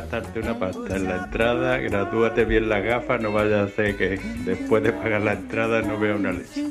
[0.00, 4.20] Gastarte una pasta en la entrada, gratúate bien las gafas, no vaya a hacer que
[4.44, 6.66] después de pagar la entrada no vea una leche.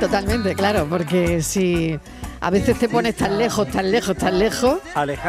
[0.00, 1.98] Totalmente, claro, porque si
[2.40, 4.80] a veces te pones tan lejos, tan lejos, tan lejos,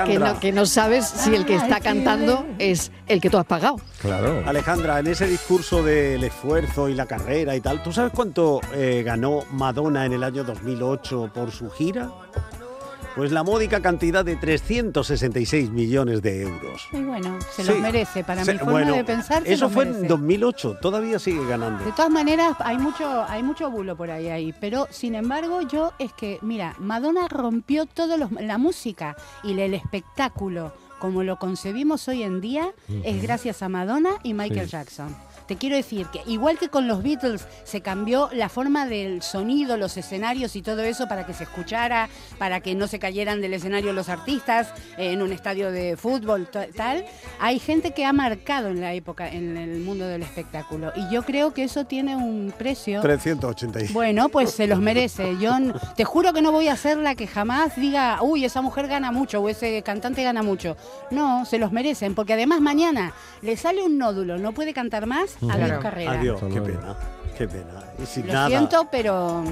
[0.06, 3.46] que no, que no sabes si el que está cantando es el que tú has
[3.46, 3.78] pagado.
[4.02, 4.44] Claro.
[4.46, 9.04] Alejandra, en ese discurso del esfuerzo y la carrera y tal, ¿tú sabes cuánto eh,
[9.06, 12.10] ganó Madonna en el año 2008 por su gira?
[13.16, 16.88] Pues la módica cantidad de 366 millones de euros.
[16.94, 17.70] Y bueno, se Sí.
[17.70, 18.24] los merece.
[18.24, 20.02] Para Se- mi forma bueno, de pensar, se Eso los fue merece.
[20.04, 21.84] en 2008, todavía sigue ganando.
[21.84, 24.54] De todas maneras, hay mucho, hay mucho bulo por ahí, ahí.
[24.62, 29.74] Pero, sin embargo, yo es que, mira, Madonna rompió todo los, la música y el
[29.74, 32.72] espectáculo como lo concebimos hoy en día
[33.06, 34.72] es gracias a Madonna y Michael Sí.
[34.72, 35.16] Jackson.
[35.50, 39.78] Te quiero decir que igual que con los Beatles se cambió la forma del sonido,
[39.78, 42.08] los escenarios y todo eso para que se escuchara,
[42.38, 44.68] para que no se cayeran del escenario los artistas
[45.00, 47.04] eh, en un estadio de fútbol, tal,
[47.40, 50.94] hay gente que ha marcado en la época, en el mundo del espectáculo.
[50.96, 53.02] Y yo creo que eso tiene un precio.
[53.02, 53.92] 386.
[53.92, 55.36] Bueno, pues se los merece.
[55.40, 55.58] Yo
[55.96, 59.12] te juro que no voy a ser la que jamás diga, uy, esa mujer gana
[59.12, 60.78] mucho o ese cantante gana mucho.
[61.10, 65.39] No, se los merecen, porque además mañana le sale un nódulo, no puede cantar más,
[65.42, 65.80] adiós Claro.
[65.82, 66.12] carrera.
[66.12, 66.96] Adiós, qué pena,
[67.38, 67.84] qué pena.
[68.02, 68.48] Y sin Lo nada.
[68.48, 69.44] siento, pero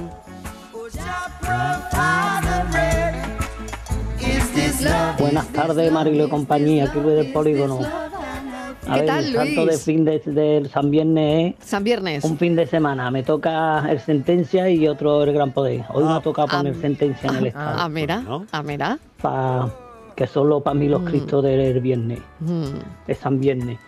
[5.18, 7.80] Buenas tardes, Marilo y compañía, aquí Luis del Polígono.
[7.80, 9.66] A ¿Qué ver, tal, el santo Luis?
[9.66, 12.24] de fin de, del San Viernes San Viernes.
[12.24, 13.10] es un fin de semana.
[13.10, 15.84] Me toca el Sentencia y otro el Gran Poder.
[15.92, 17.76] Hoy me ha tocado poner Ah, Sentencia en el Estado.
[17.80, 18.22] Ah, mira,
[18.52, 18.98] ah, mira.
[19.20, 19.70] Pa-
[20.16, 21.04] que solo para mí los Mm.
[21.04, 22.64] Cristos del viernes, Mm.
[23.06, 23.78] de San Viernes.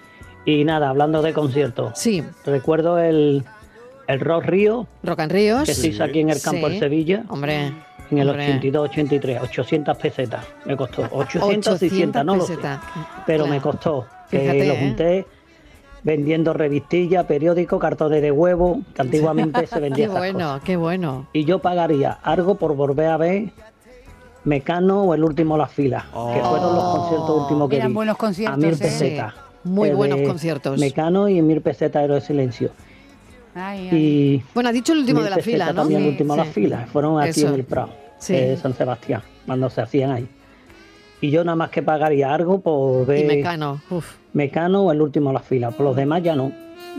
[0.44, 1.92] Y nada, hablando de conciertos.
[1.98, 2.24] Sí.
[2.46, 3.44] Recuerdo el,
[4.07, 5.64] el Rock Río, Rock and Ríos.
[5.64, 6.74] que se hizo aquí en el campo Sí.
[6.74, 7.24] de Sevilla.
[7.29, 7.72] Hombre.
[8.11, 8.59] En el hombre.
[8.61, 11.07] 82-83, 800 pesetas me costó.
[11.12, 12.57] 800 o 600, no lo sé.
[13.26, 13.46] Pero Claro.
[13.46, 14.07] me costó.
[14.31, 14.79] Que Fíjate, lo ¿eh?
[14.81, 15.26] junté
[16.03, 20.62] vendiendo revistillas, periódicos, cartones de huevo, que antiguamente se Qué vendía esas bueno, cosas.
[20.64, 21.26] qué bueno.
[21.33, 23.50] Y yo pagaría algo por volver a ver
[24.44, 27.94] Mecano o el último Las Filas, que fueron los conciertos últimos que Eran vi.
[27.94, 28.79] buenos conciertos, A mil ¿eh?
[28.79, 29.35] pesetas.
[29.35, 30.79] Sí, muy Eh, buenos conciertos.
[30.79, 32.70] Mecano y mil pesetas Héroe de Silencio.
[33.55, 33.96] Ay, ay.
[33.99, 35.75] Y Bueno, ha dicho el último de la pesetas fila, ¿no?
[35.75, 36.46] También el Sí, último de sí.
[36.46, 36.88] las filas.
[36.90, 37.49] Fueron aquí Eso.
[37.49, 38.33] en el Prado, Sí.
[38.35, 40.29] de San Sebastián, cuando se hacían ahí.
[41.20, 43.81] Y yo nada más que pagaría algo por ver Y Mecano.
[43.90, 44.14] Uf.
[44.33, 45.75] Mecano o el último de las filas.
[45.75, 46.53] Por los demás ya no.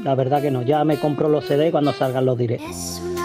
[0.03, 0.61] La verdad que no.
[0.61, 2.59] Ya me compro los CD cuando salgan los diré.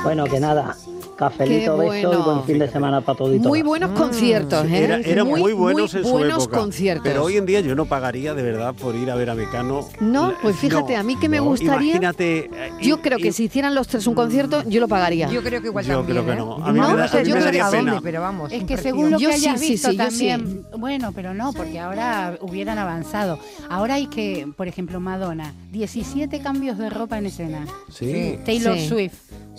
[0.05, 0.75] Bueno, que nada.
[1.17, 2.25] Cafelito, Qué beso y bueno.
[2.25, 3.47] buen fin de semana para toditos.
[3.47, 4.85] Muy buenos conciertos, ¿eh?
[4.85, 6.59] Era- eran muy, buenos en su buenos época.
[6.59, 7.05] conciertos.
[7.05, 9.89] Pero hoy en día yo no pagaría de verdad por ir a ver a Mecano.
[10.01, 11.93] No, pues fíjate, no, a mí que me gustaría.
[11.93, 12.51] Imagínate.
[12.53, 15.31] eh, Yo y- creo que y- si hicieran los tres un concierto, yo lo pagaría.
[15.31, 16.45] Yo creo que igual Yo también, creo que ¿eh?
[16.45, 16.65] no.
[16.65, 18.01] A mí No, me, da- sé, a mí yo me creo daría a dónde, pena.
[18.03, 18.53] pero vamos.
[18.53, 20.09] Es que según lo Yo que sí, hayas sí, visto sí, yo sí.
[20.29, 23.39] también, bueno, pero no, porque ahora hubieran avanzado.
[23.71, 27.67] Ahora hay que, por ejemplo, Madonna, 17 cambios de ropa en escena.
[27.91, 28.39] Sí.
[28.45, 28.79] Taylor.
[28.79, 29.15] Swift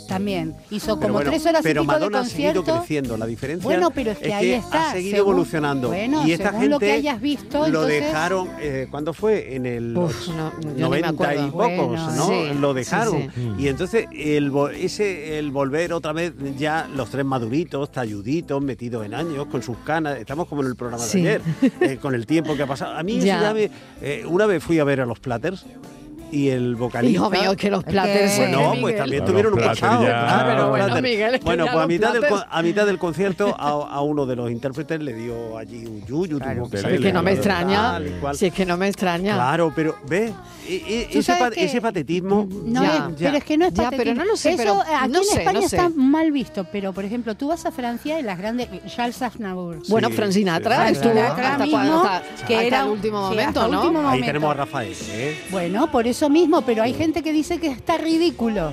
[0.08, 0.56] también.
[0.70, 3.18] Hizo como bueno, tres horas y pero pico de Madonna ha seguido creciendo.
[3.18, 5.88] La diferencia Bueno, pero es que ahí está, ha seguido según- evolucionando.
[5.90, 8.50] bueno, y esta según gente lo que hayas visto, lo entonces- dejaron.
[8.60, 9.56] Eh, ¿Cuándo fue?
[9.56, 12.28] En el Uf, och- no, yo ni me 90 y pocos, Bueno, ¿no?
[12.28, 13.32] sí, lo dejaron.
[13.34, 13.52] sí.
[13.60, 19.14] Y entonces el, ese, el volver otra vez ya los tres maduritos, talluditos, metidos en
[19.14, 20.18] años, con sus canas.
[20.20, 21.22] Estamos como en el programa Sí.
[21.22, 21.42] de ayer,
[21.82, 22.96] eh, con el tiempo que ha pasado.
[22.96, 23.42] A mí eso Ya.
[23.42, 23.70] ya me-
[24.02, 25.66] eh, una vez fui a ver a los Platters.
[26.32, 27.16] Y el vocalista.
[27.20, 30.70] Hijo mío, que los plates, eh, Bueno, pues también Bueno, tuvieron un ya- claro, Pero
[30.70, 31.02] bueno.
[31.02, 34.26] Miguel, es que Bueno, pues a mitad, del, a mitad del concierto a, a uno
[34.26, 36.40] de los intérpretes le dio allí un yuyu.
[36.40, 38.00] tuvo que Es salir que no me extraña.
[38.34, 39.36] Si es que no me extraña.
[39.36, 40.34] Claro, pero ve,
[40.68, 42.48] e- e- Tú ese, pa- ese patetismo.
[42.66, 43.28] No Ya, es, ya.
[43.28, 44.04] pero es que no es Ya, patetismo.
[44.13, 45.76] pero no lo sé, Eso pero aquí no en sé, España no sé.
[45.78, 49.80] está mal visto, pero por ejemplo, tú vas a Francia y las grandes Charles Aznavour.
[49.88, 50.92] Bueno, Sí, Frank Sinatra sí, sí.
[50.94, 53.82] estuvo Sinatra hasta, mismo, hasta- que hasta era el último sí, momento, ¿no?
[53.82, 54.26] último Ahí momento.
[54.26, 54.94] tenemos a Rafael.
[55.12, 55.42] ¿eh?
[55.52, 58.72] Bueno, por eso mismo, pero hay gente que dice que está ridículo.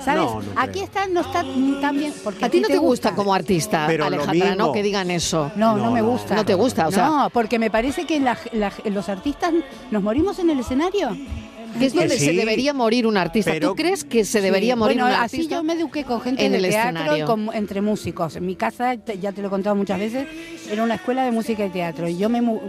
[0.00, 0.24] ¿Sabes?
[0.24, 0.84] No, no Aquí creo.
[0.84, 1.44] está, no está
[1.80, 2.12] tan bien.
[2.24, 4.56] Porque A ti no te gusta como artista, Pero Alejandra.
[4.56, 4.72] ¿no?
[4.72, 5.52] Que digan eso.
[5.54, 6.34] No, no, No, me gusta.
[6.34, 9.52] No te gusta, o sea- No, porque me parece que la- la- los artistas
[9.92, 11.16] nos morimos en el escenario.
[11.78, 13.50] Que es donde se debería morir un artista.
[13.52, 15.54] pero- ¿Tú crees que se debería Sí, morir bueno, un así artista?
[15.56, 17.26] yo me eduqué con gente en de el teatro, escenario.
[17.26, 18.36] con- entre músicos.
[18.36, 20.26] En mi casa, te- ya te lo he contado muchas veces,
[20.70, 22.08] era una escuela de música y teatro.
[22.08, 22.60] Y yo me, mu-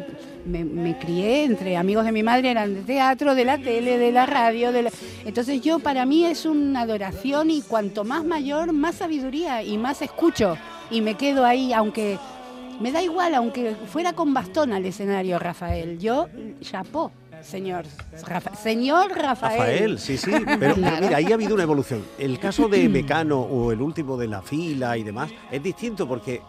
[0.46, 4.12] me, me crié entre amigos de mi madre, eran de teatro, de la tele, de
[4.12, 4.72] la radio.
[4.72, 4.92] De la-
[5.26, 10.02] Entonces yo, para mí es una adoración y cuanto más mayor, más sabiduría y más
[10.02, 10.58] escucho.
[10.92, 12.18] Y me quedo ahí, aunque...
[12.78, 15.98] Me da igual, aunque fuera con bastón al escenario, Rafael.
[15.98, 16.28] Yo,
[16.60, 17.10] chapó,
[17.46, 17.86] señor.
[18.28, 19.60] Rafa- señor Rafael.
[19.60, 20.32] Rafael, sí, sí.
[20.60, 22.04] Pero, mira, ahí ha habido una evolución.
[22.18, 26.42] El caso de Mecano o el último de la fila y demás es distinto porque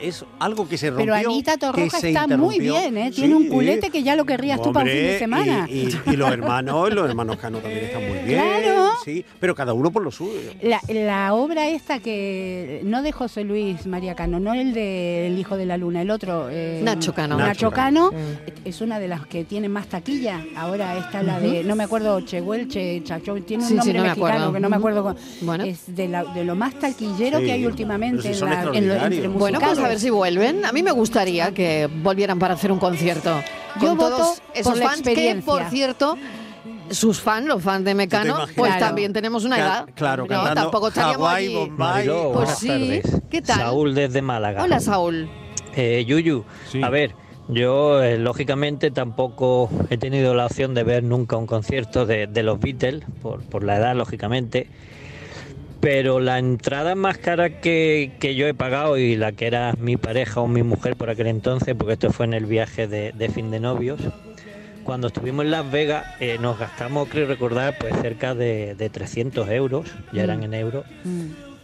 [0.00, 1.12] es algo que se rompió.
[1.14, 3.10] Pero Anita Torroja está muy bien, ¿eh?
[3.14, 5.66] Tiene un culete que ya lo querrías tú para un fin de Hombre, semana.
[5.70, 8.40] Y, y- y los hermanos, los hermanos Cano también están muy bien.
[8.40, 8.90] Claro.
[9.04, 10.32] Sí, pero cada uno por lo suyo.
[10.62, 15.38] La, la obra esta que no de José Luis María Cano, no el de El
[15.38, 16.48] Hijo de la Luna, el otro.
[16.50, 17.36] eh, Nacho Cano.
[17.36, 18.10] Nacho Nacho Cano
[18.64, 20.44] es una de las que tiene más taquilla.
[20.56, 23.94] Ahora está la de, no me acuerdo, Chehuel, Che, Chacho, tiene un Sí, sí, nombre
[23.94, 25.02] no me mexicano que no me acuerdo.
[25.02, 25.64] con- Bueno.
[25.64, 28.64] Es de, la- de lo más taquillero Sí, que hay últimamente si en, la, en
[28.64, 29.34] lo- entre extraordinarios.
[29.34, 30.64] Bueno, pues a ver si vuelven.
[30.64, 33.40] A mí me gustaría que volvieran para hacer un concierto.
[33.80, 36.16] Yo con voto todos esos por la fans que, por cierto,
[36.90, 38.86] sus fans, los fans de Mecano, pues Claro.
[38.86, 39.86] también tenemos una Ca- edad.
[39.94, 41.70] claro, no, cantando tampoco estaríamos Hawái, allí.
[41.70, 42.68] Mariló, Pues buenas sí.
[42.68, 43.22] tardes.
[43.30, 43.58] ¿Qué tal?
[43.58, 44.62] Saúl desde Málaga.
[44.62, 45.28] Hola, Saúl.
[45.74, 46.82] Eh, Yuyu, Sí.
[46.82, 47.14] a ver,
[47.48, 52.42] yo eh, lógicamente tampoco he tenido la opción de ver nunca un concierto de, de
[52.42, 54.68] los Beatles, por, por la edad, lógicamente.
[55.86, 59.96] Pero la entrada más cara que, que yo he pagado y la que era mi
[59.96, 63.28] pareja o mi mujer por aquel entonces, porque esto fue en el viaje de, de
[63.28, 64.00] fin de novios,
[64.82, 69.48] cuando estuvimos en Las Vegas eh, nos gastamos, creo recordar, pues cerca de, de 300
[69.50, 70.84] euros, ya eran en euros,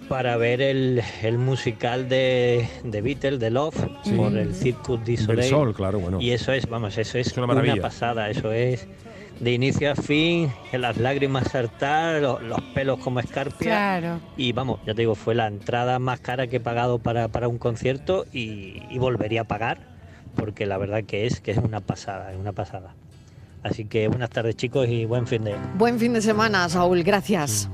[0.09, 4.13] para ver el, el musical de, de Beatles, de Love, Sí.
[4.13, 5.51] por el Circus du Soleil.
[5.51, 6.21] sol, claro, bueno.
[6.21, 8.87] Y eso es, vamos, eso es, Es una una, pasada, eso es
[9.43, 13.59] de inicio a fin, las lágrimas saltar, lo- los, pelos como escarpia.
[14.01, 14.21] Claro.
[14.37, 17.49] Y vamos, ya te digo, fue la entrada más cara que he pagado para, para
[17.49, 19.79] un concierto y, y volvería a pagar,
[20.37, 22.95] porque la verdad que es que es una pasada, es una pasada.
[23.65, 25.55] Así que buenas tardes chicos y buen fin de...
[25.77, 27.03] Buen fin de semana, Saúl.
[27.03, 27.69] Gracias.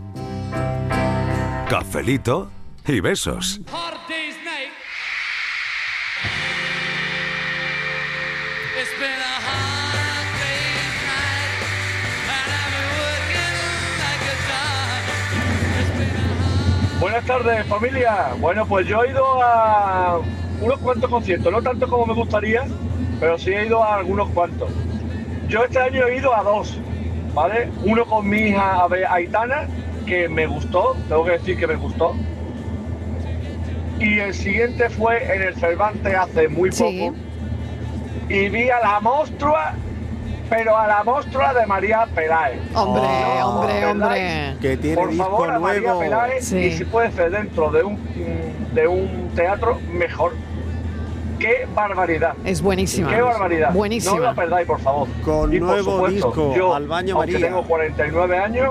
[1.69, 2.51] Cafelito
[2.87, 3.61] y besos.
[17.19, 18.29] Buenas tardes, familia.
[18.39, 20.21] Bueno, pues yo he ido a
[20.61, 22.63] unos cuantos conciertos, no tanto como me gustaría,
[23.19, 24.71] pero sí he ido a algunos cuantos.
[25.49, 26.79] Yo este año he ido a dos,
[27.35, 27.71] ¿vale?
[27.83, 29.67] Uno con mi hija Aitana,
[30.07, 32.15] que me gustó, tengo que decir que me gustó.
[33.99, 36.85] Y el siguiente fue en el Cervantes hace muy Sí.
[36.85, 37.17] poco.
[38.29, 39.75] Y vi a la monstrua,
[40.49, 42.61] pero a la monstrua de María Peláez.
[42.75, 43.03] Hombre,
[43.43, 44.55] Oh, hombre, hombre.
[44.61, 46.01] Que tiene Por disco favor, a María nuevo.
[46.01, 46.59] Peláez, Sí.
[46.59, 47.99] y si puede ser dentro de un,
[48.75, 50.33] de un teatro, mejor.
[51.39, 52.35] ¡Qué barbaridad!
[52.45, 53.11] Es buenísima.
[53.11, 53.69] ¡Qué barbaridad!
[53.69, 54.19] No Buenísima.
[54.19, 55.07] la perdáis, por favor.
[55.25, 57.47] Con Y por nuevo supuesto, disco, yo, Al baño aunque María.
[57.47, 58.71] tengo 49 años,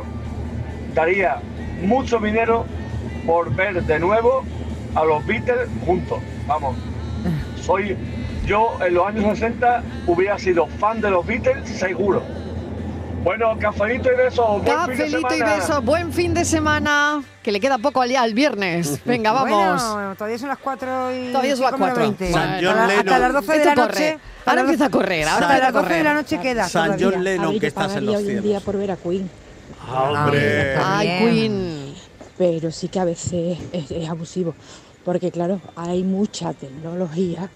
[0.93, 1.37] daría
[1.81, 2.65] mucho dinero
[3.25, 4.43] por ver de nuevo
[4.95, 6.19] a los Beatles juntos.
[6.47, 6.75] Vamos,
[7.61, 7.95] soy...
[8.47, 12.21] Yo en los años 60 hubiera sido fan de los Beatles, seguro.
[13.23, 14.63] Bueno, cafelito y besos.
[14.63, 14.73] Buen fin de
[15.11, 15.55] Cafelito y semana.
[15.57, 15.83] besos.
[15.83, 17.23] Buen fin de semana.
[17.43, 19.01] Que le queda poco al día, al viernes.
[19.05, 19.83] Venga, vamos.
[19.93, 22.03] Bueno, todavía son las 4 y Todavía son las cinco menos cuatro.
[22.03, 22.31] 20.
[22.31, 22.99] San Hasta John la- Lennon.
[22.99, 23.87] Hasta las 12 de la corre.
[23.87, 24.19] noche.
[24.45, 26.69] Ahora empieza a 12 correr, ahora Hasta empieza las a 12 de la noche queda.
[26.69, 27.09] San todavía.
[27.11, 28.43] John Lennon, que yo estás en los hoy un cielos.
[28.45, 29.29] día por ver a Queen,
[29.89, 30.75] Ah, hombre.
[30.77, 31.07] Ay.
[31.19, 31.93] Queen.
[32.37, 34.55] pero sí que a veces es, es abusivo,
[35.03, 37.49] porque claro, hay mucha tecnología,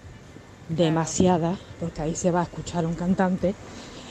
[0.68, 3.54] demasiada, porque ahí se va a escuchar un cantante,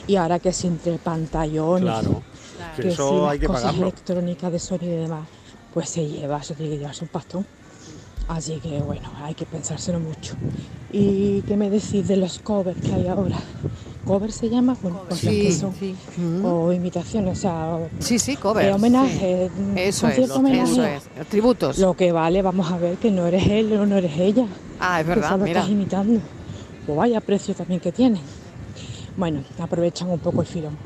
[0.06, 2.22] y ahora que si entre pantallones, Claro.
[2.76, 3.82] Que que si eso las hay que cosas pagarlo.
[3.82, 5.26] electrónicas de sonido y demás,
[5.74, 7.46] pues se lleva, eso tiene que llevarse un pastón.
[8.28, 10.34] Así que bueno, hay que pensárselo mucho.
[10.92, 13.36] ¿Y qué me decís de los covers que hay ahora?
[14.04, 15.94] cover se llama, bueno, pues Sí, que son, sí.
[16.44, 18.66] o imitaciones, o sea, Sí, sí, covers.
[18.66, 19.62] de homenaje, sí.
[19.80, 20.72] Eso es, homenaje.
[20.72, 21.28] eso es.
[21.28, 21.78] Tributos.
[21.78, 24.44] Lo que vale, vamos a ver que no eres él o no eres ella.
[24.80, 25.60] Ah, es que verdad, solo mira.
[25.60, 26.20] estás imitando.
[26.86, 28.20] Pues vaya precio también que tienen.
[29.16, 30.76] Bueno, aprovechan un poco el filón.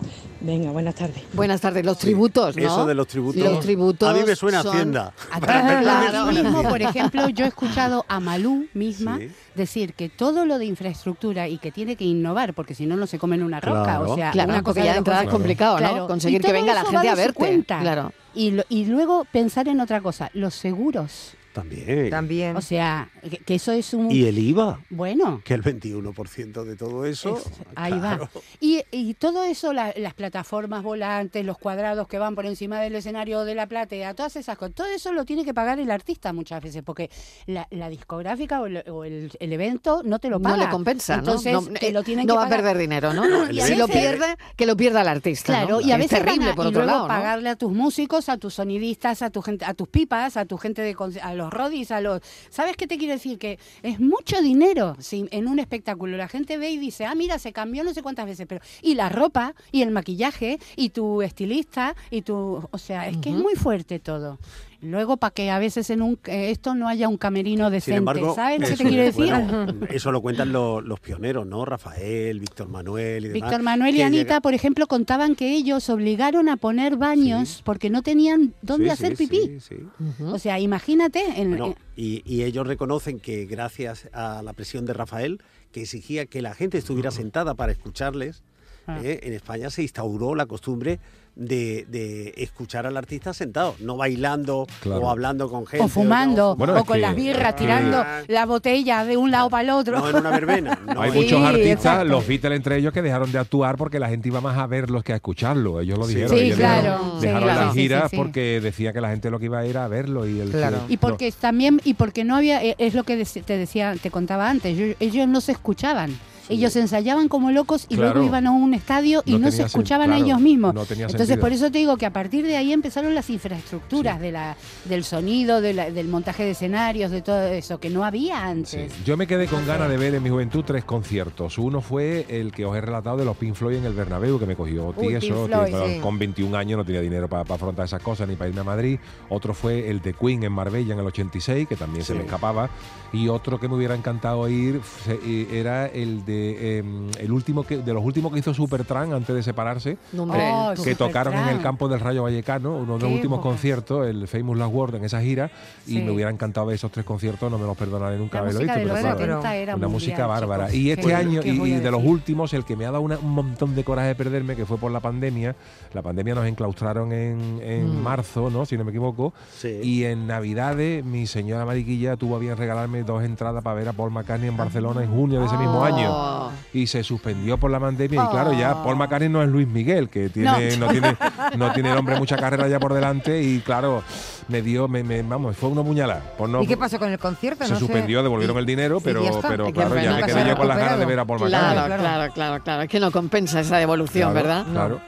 [0.41, 1.23] Venga, buenas tardes.
[1.33, 2.63] Buenas tardes, los tributos, ¿no?
[2.63, 3.43] Eso de los tributos.
[3.43, 5.13] Los tributos A mí me suena son- Hacienda.
[5.31, 5.47] Aquí
[6.43, 9.19] mismo, por ejemplo, yo he escuchado a Malú misma
[9.55, 13.07] decir que todo lo de infraestructura y que tiene que innovar, porque si no, no
[13.07, 13.85] se comen una roca.
[13.85, 14.11] Claro.
[14.13, 16.07] O sea, Claro, una cosa ya de entrada es complicado, ¿no?
[16.07, 17.33] Conseguir que venga la gente va a verte.
[17.35, 17.81] cuenta.
[17.81, 18.13] Claro.
[18.35, 21.33] Y, lo- y luego pensar en otra cosa, los seguros.
[21.57, 22.11] También.
[22.11, 22.55] También.
[22.57, 24.11] O sea, que, que eso es un...
[24.11, 27.41] Y el IVA, Bueno, que el 21% de todo eso.
[27.75, 28.29] Ahí claro.
[28.35, 28.41] va.
[28.61, 32.95] Y, y todo eso, la- las plataformas volantes, los cuadrados que van por encima del
[32.95, 36.33] escenario de la platea, todas esas cosas, todo eso lo tiene que pagar el artista
[36.35, 37.11] muchas veces, porque
[37.47, 40.57] la, la discográfica o, el, o el- el evento no te lo paga.
[40.59, 41.21] No le compensa, ¿no?
[41.21, 42.61] Entonces, no, te eh, lo tienen no que va pagar.
[42.61, 43.25] a perder dinero, ¿no?
[43.51, 45.47] Y a si lo pierde, que lo pierda el artista.
[45.55, 45.81] Claro, ¿no?
[45.81, 47.03] y a Es veces terrible, van a- por y luego lado.
[47.03, 47.09] ¿no?
[47.09, 50.59] pagarle a tus músicos, a tus sonidistas, a tu gente, a tus pipas, a tu
[50.59, 52.21] gente de a los rodis, a los
[52.51, 53.39] ¿Sabes qué te quiero decir?
[53.39, 57.39] Que es mucho dinero si en un espectáculo la gente ve y dice, "Ah, mira,
[57.39, 61.23] se cambió no sé cuántas veces, pero y la ropa y el maquillaje y tu
[61.23, 64.39] estilista y tu, o sea, es que es muy fuerte todo.
[64.87, 67.99] Luego para que a veces en un eh, esto no haya un camerino decente, Sin
[67.99, 69.27] embargo, ¿sabes lo que te quiero decir?
[69.33, 71.65] bueno, eso lo cuentan los, los pioneros, ¿no?
[71.65, 73.43] Rafael, Víctor Manuel y demás.
[73.51, 77.91] Víctor Manuel y Anita, llega- por ejemplo, contaban que ellos obligaron a poner baños porque
[77.91, 79.61] no tenían dónde Sí, hacer sí, pipí.
[79.61, 80.23] sí, sí.
[80.25, 81.23] O sea, imagínate.
[81.41, 85.41] En, Bueno, en- y, y ellos reconocen que gracias a la presión de Rafael,
[85.73, 88.43] que exigía que la gente estuviera sentada para escucharles,
[88.89, 89.01] Ah.
[89.03, 91.01] eh, en España se instauró la costumbre
[91.37, 95.03] de, de escuchar al artista sentado, no bailando Claro.
[95.03, 95.85] o hablando con gente.
[95.85, 99.51] o fumando, Bueno, o con que- las birras, que- tirando la botella de un lado
[99.51, 99.99] para el otro.
[99.99, 100.79] No en una verbena.
[100.95, 102.05] no Hay muchos artistas, exacto.
[102.07, 105.05] los Beatles entre ellos, que dejaron de actuar porque la gente iba más a verlos
[105.05, 105.81] que a escucharlo.
[105.81, 106.31] Ellos lo dijeron.
[106.31, 107.61] Sí, ellos claro, Dejaron, sí, dejaron claro.
[107.61, 108.17] las Sí, sí, giras sí.
[108.17, 110.27] porque decía que la gente lo que iba a ir a verlo.
[110.27, 110.79] Y, el Claro.
[110.89, 114.49] Y porque también, y porque no había, eh, es lo que te decía, te contaba
[114.49, 116.17] antes, yo- ellos no se escuchaban.
[116.49, 118.15] Ellos ensayaban como locos y Claro.
[118.15, 120.75] luego iban a un estadio y No no, se escuchaban a ellos mismos.
[120.75, 121.41] no Entonces, sentido.
[121.41, 125.05] por eso te digo que a partir de ahí empezaron las infraestructuras de la, del
[125.05, 128.93] sonido, de la- del montaje de escenarios, de todo eso, que no había antes.
[129.05, 131.59] Yo me quedé con ganas de ver en mi juventud tres conciertos.
[131.59, 134.47] Uno fue el que os he relatado de los Pink Floyd en el Bernabéu, que
[134.47, 136.01] me cogió Uy, tieso, sí.
[136.01, 138.99] con 21 años no tenía dinero para afrontar esas cosas ni para irme a Madrid.
[139.29, 142.71] Otro fue el de Queen en Marbella en el 86, que también se me escapaba.
[143.17, 147.65] Y otro que me hubiera encantado ir se- y era el de em, el último
[147.65, 149.97] que de los últimos que hizo Supertramp antes de separarse.
[150.13, 153.39] No, hombre, Oh, que tocaron en el campo del Rayo Vallecano, uno de los últimos
[153.39, 153.49] época.
[153.51, 155.51] conciertos, el Famous Last Word en esa gira,
[155.87, 158.75] y me hubiera encantado ver esos tres conciertos, no me los perdonaré nunca haberlo visto,
[158.75, 160.67] pero claro, 70 era una mundial, música bárbara.
[160.67, 160.81] chicos.
[160.81, 163.75] Y este año, y, de los últimos, el que me ha dado una- un montón
[163.75, 165.55] de coraje de perderme, que fue por la pandemia,
[165.95, 168.03] la pandemia nos enclaustraron en, en Mm.
[168.03, 168.67] marzo, ¿no?
[168.67, 169.79] si no me equivoco, Sí.
[169.83, 173.93] y en Navidades mi señora Mariquilla tuvo a bien regalarme dos entradas para ver a
[173.93, 175.85] Paul McCartney en Barcelona en junio de ese mismo Oh.
[175.85, 176.51] año.
[176.73, 178.85] Y se suspendió por la pandemia y claro, ya Oh.
[178.85, 180.89] Paul McCartney no es Luis Miguel, que tiene, no.
[180.89, 181.17] tiene,
[181.57, 184.03] no tiene el hombre mucha carrera ya por delante y claro,
[184.49, 186.21] me dio, me, me- vamos, fue una puñalada.
[186.37, 187.65] Por no- ¿Y qué pasó con el concierto?
[187.65, 187.85] se No sé.
[187.87, 191.07] suspendió, devolvieron el dinero, pero, pero claro, ya me quedé yo con las ganas de
[191.07, 191.87] ver a Paul Claro, McCartney.
[191.87, 192.03] claro.
[192.03, 192.83] claro, claro, claro.
[192.83, 194.67] Es que no compensa esa devolución, Claro, ¿verdad?
[194.73, 195.01] Claro.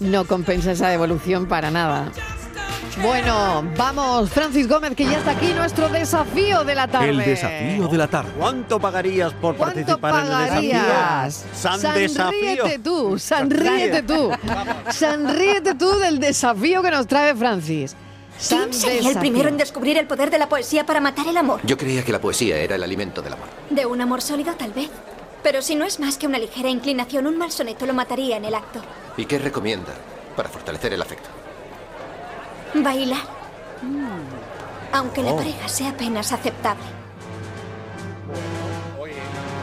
[0.00, 2.10] No compensa esa devolución para nada.
[3.02, 7.10] Bueno, vamos, Francis Gómez, que ya está aquí, nuestro desafío de la tarde.
[7.10, 8.30] El desafío de la tarde.
[8.38, 11.44] ¿Cuánto pagarías por ¿Cuánto participar en el pagarías?
[11.44, 11.80] desafío?
[11.80, 12.56] San desafío.
[12.56, 14.30] Sonríete tú, sonríete tú.
[14.90, 17.96] Sonríete tú del desafío que nos trae Francis.
[18.48, 21.60] ¿Quién sería el primero en descubrir el poder de la poesía para matar el amor?
[21.64, 23.48] Yo creía que la poesía era el alimento del amor.
[23.70, 24.90] De un amor sólido, tal vez.
[25.42, 28.44] Pero si no es más que una ligera inclinación, un mal soneto lo mataría en
[28.44, 28.80] el acto.
[29.16, 29.92] ¿Y qué recomienda
[30.36, 31.28] para fortalecer el afecto?
[32.74, 33.20] Bailar.
[34.92, 35.36] Aunque la Oh.
[35.36, 36.82] pareja sea apenas aceptable.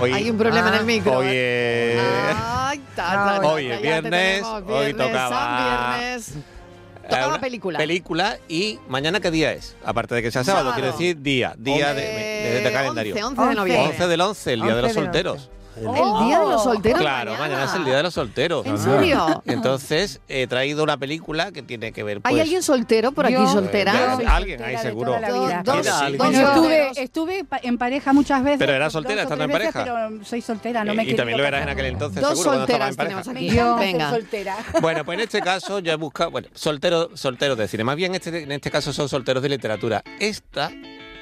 [0.01, 1.17] Hoy, Hay un problema en el Ah, micro.
[1.17, 1.93] Hoy ¿eh?
[1.95, 5.97] es, Ay, ta, ta, ta, hoy ya es te viernes, tenemos, hoy viernes, tocaba- San
[5.99, 6.33] viernes.
[7.07, 7.77] Tocaba una película.
[7.77, 9.75] Película y mañana qué día es?
[9.85, 10.81] Aparte de que sea sábado, Sábado.
[10.81, 13.13] quiero decir día, día de, de- de calendario.
[13.13, 13.87] 11, 11 de noviembre.
[13.89, 15.49] 11 del 11, el día de los 11 del solteros.
[15.89, 16.99] El día de los solteros.
[17.01, 17.63] Claro, mañana.
[17.65, 18.65] es el día de los solteros.
[18.65, 19.41] ¿En serio?
[19.45, 23.33] Entonces he traído una película que tiene que ver ¿Hay pues, alguien soltero por aquí,
[23.35, 23.93] Yo- soltera?
[24.21, 25.15] yo Alguien soltera hay de seguro.
[25.63, 25.87] Dos-
[26.35, 28.59] estuve, estuve en pareja muchas veces.
[28.59, 30.09] Pero dos soltera estando en veces, pareja.
[30.09, 32.95] Pero soy soltera, no me y también lo eras en aquel entonces, Dos seguro, solteras
[32.95, 33.21] pareja.
[33.21, 33.49] tenemos aquí.
[33.49, 34.09] Encanta Venga.
[34.09, 34.57] soltera.
[34.81, 37.83] Bueno, pues en este caso yo he buscado, bueno, solteros solteros de cine.
[37.83, 40.03] Más bien este, en este caso son solteros de literatura.
[40.19, 40.71] Esta,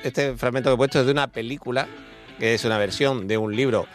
[0.03, 1.87] este fragmento que he puesto es de una película,
[2.39, 3.85] que es una versión de un libro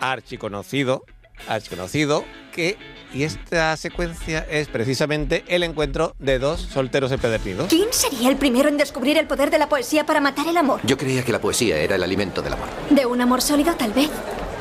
[0.00, 1.04] archiconocido,
[1.48, 2.76] archiconocido, que
[3.12, 7.68] y esta secuencia es precisamente el encuentro de dos solteros empedernidos.
[7.68, 10.80] ¿Quién sería el primero en descubrir el poder de la poesía para matar el amor?
[10.84, 12.68] Yo creía que la poesía era el alimento del amor.
[12.90, 14.10] De un amor sólido, tal vez.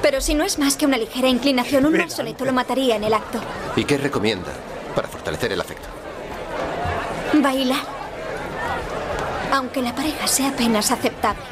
[0.02, 3.04] Pero si no es más que una ligera inclinación, un mal soneto lo mataría en
[3.04, 3.42] el acto.
[3.76, 4.54] ¿Y qué recomienda
[4.94, 5.88] para fortalecer el afecto?
[7.34, 7.84] Bailar.
[9.52, 11.44] Aunque la pareja sea apenas aceptable.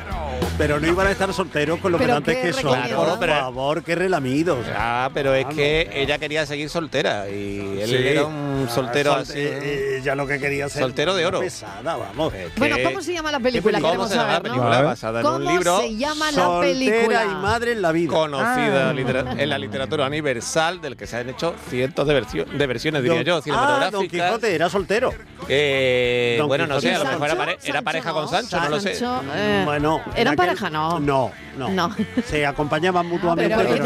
[0.55, 2.79] Pero no iban a estar solteros con lo Pero pedantes qué que son.
[2.95, 4.59] Por favor, qué relamidos.
[4.77, 7.95] Ah, pero es que ella quería seguir soltera y él Sí.
[8.07, 9.39] era un soltero Ah, sol- así.
[9.39, 11.39] eh, eh, ya lo que quería ser Soltero de oro.
[11.39, 12.31] pesada, vamos.
[12.57, 13.79] Bueno, ¿cómo se llama la película?
[13.79, 14.81] ¿Cómo Queremos se llama la película?
[14.83, 15.79] Basada en un ¿Cómo libro.
[15.81, 17.25] se llama la Soltera película?
[17.25, 18.11] y madre en la vida.
[18.13, 19.35] Conocida Ah.
[19.37, 23.17] en la literatura universal, del que se han hecho cientos de, versio- de versiones, diría
[23.17, 24.27] Don- yo, Ah, Don cinematográficas.
[24.29, 25.13] Quijote era soltero.
[25.49, 28.59] Eh, bueno, no sé, a lo mejor era, pare- Sancho, era pareja Sancho con Sancho,
[28.61, 28.95] no lo sé.
[28.95, 30.69] Sancho, eh, Bueno, en ¿Eran pareja?
[30.69, 30.99] No.
[30.99, 31.69] No, no.
[31.69, 31.95] No.
[32.25, 33.55] Se acompañaban mutuamente.
[33.55, 33.83] pero pero,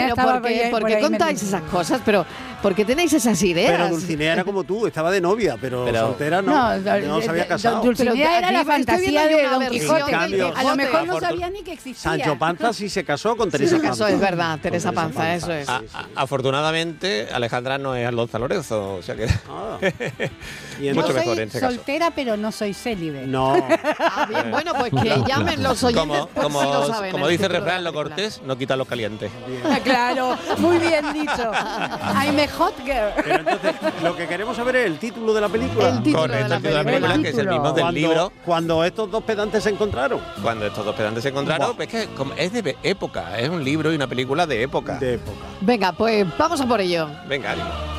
[0.00, 2.00] Pero estaba ¿por por qué, ahí- por por qué ahí contáis esas cosas?
[2.04, 2.26] Pero
[2.62, 3.72] ¿por qué tenéis esas ideas?
[3.72, 6.54] pero Dulcinea era como tú, estaba de novia, pero, Pero- soltera no.
[6.78, 7.82] No, No, se había do- casado.
[7.82, 10.14] Dulcinea era la fantasía de Don Quijote.
[10.14, 12.02] A lo mejor no sabía ni que existía.
[12.10, 14.10] Sancho Panza sí se casó con Teresa Panza.
[14.10, 15.68] es verdad, Teresa Panza, eso es.
[15.68, 19.78] A- a- afortunadamente, Alejandra no es Alonso Lorenzo, o sea que Ah.
[19.80, 21.74] mucho Y mejor soy en este caso.
[21.74, 23.26] soltera, pero no soy célibe.
[23.26, 23.56] No.
[23.98, 27.12] Ah, bien, bueno, pues que llamen los oyentes Como, por como, si lo saben.
[27.12, 29.30] como el dice el refrán, lo cortés no quita lo caliente.
[29.84, 31.50] claro, muy bien dicho.
[31.52, 33.12] I'm hot girl.
[33.16, 35.88] Pero entonces, lo que queremos saber es el título de la película.
[35.88, 37.22] El título Correcto, de la el título de la película.
[37.22, 38.32] que es el mismo del cuando, libro.
[38.44, 40.20] Cuando estos dos pedantes se encontraron.
[40.42, 43.92] Cuando estos dos pedantes se encontraron, pues es que es de época, es un libro
[43.92, 44.98] y una película de época.
[44.98, 45.38] De época.
[45.60, 47.08] Venga, pues vamos a por ello.
[47.28, 47.95] Venga, ánimo.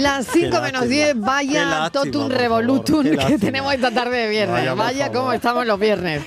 [0.00, 0.86] Las 5 Qué menos lástima.
[0.88, 4.56] 10, Qué vaya totum revolutum favor, que tenemos esta tarde de viernes.
[4.56, 6.22] Vaya, Vaya, cómo estamos los viernes.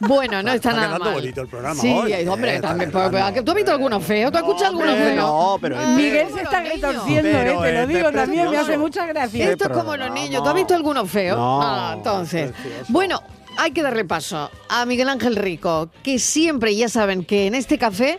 [0.00, 1.14] Bueno, no está, Está nada mal.
[1.14, 2.90] bonito el programa Sí, hoy, eh, hombre, eh, está también.
[2.90, 3.10] quedando.
[3.10, 4.30] pero- pero, ¿Tú has visto alguno feo?
[4.30, 5.16] ¿Tú has escuchado alguno Hombre, feo?
[5.16, 9.06] no, pero este- Miguel se está retorciendo, eh, te lo digo, también me hace mucha
[9.06, 9.50] gracia.
[9.50, 10.42] Esto es como los niños.
[10.42, 11.36] ¿Tú has visto alguno feo?
[11.36, 12.52] No, Ah, entonces.
[12.52, 12.84] precioso.
[12.88, 13.22] Bueno,
[13.56, 17.78] hay que darle paso a Miguel Ángel Rico, que siempre, ya saben, que en este
[17.78, 18.18] café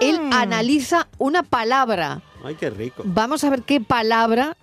[0.00, 2.20] él analiza una palabra.
[2.46, 3.02] Ay, qué rico.
[3.04, 4.56] Vamos a ver qué palabra,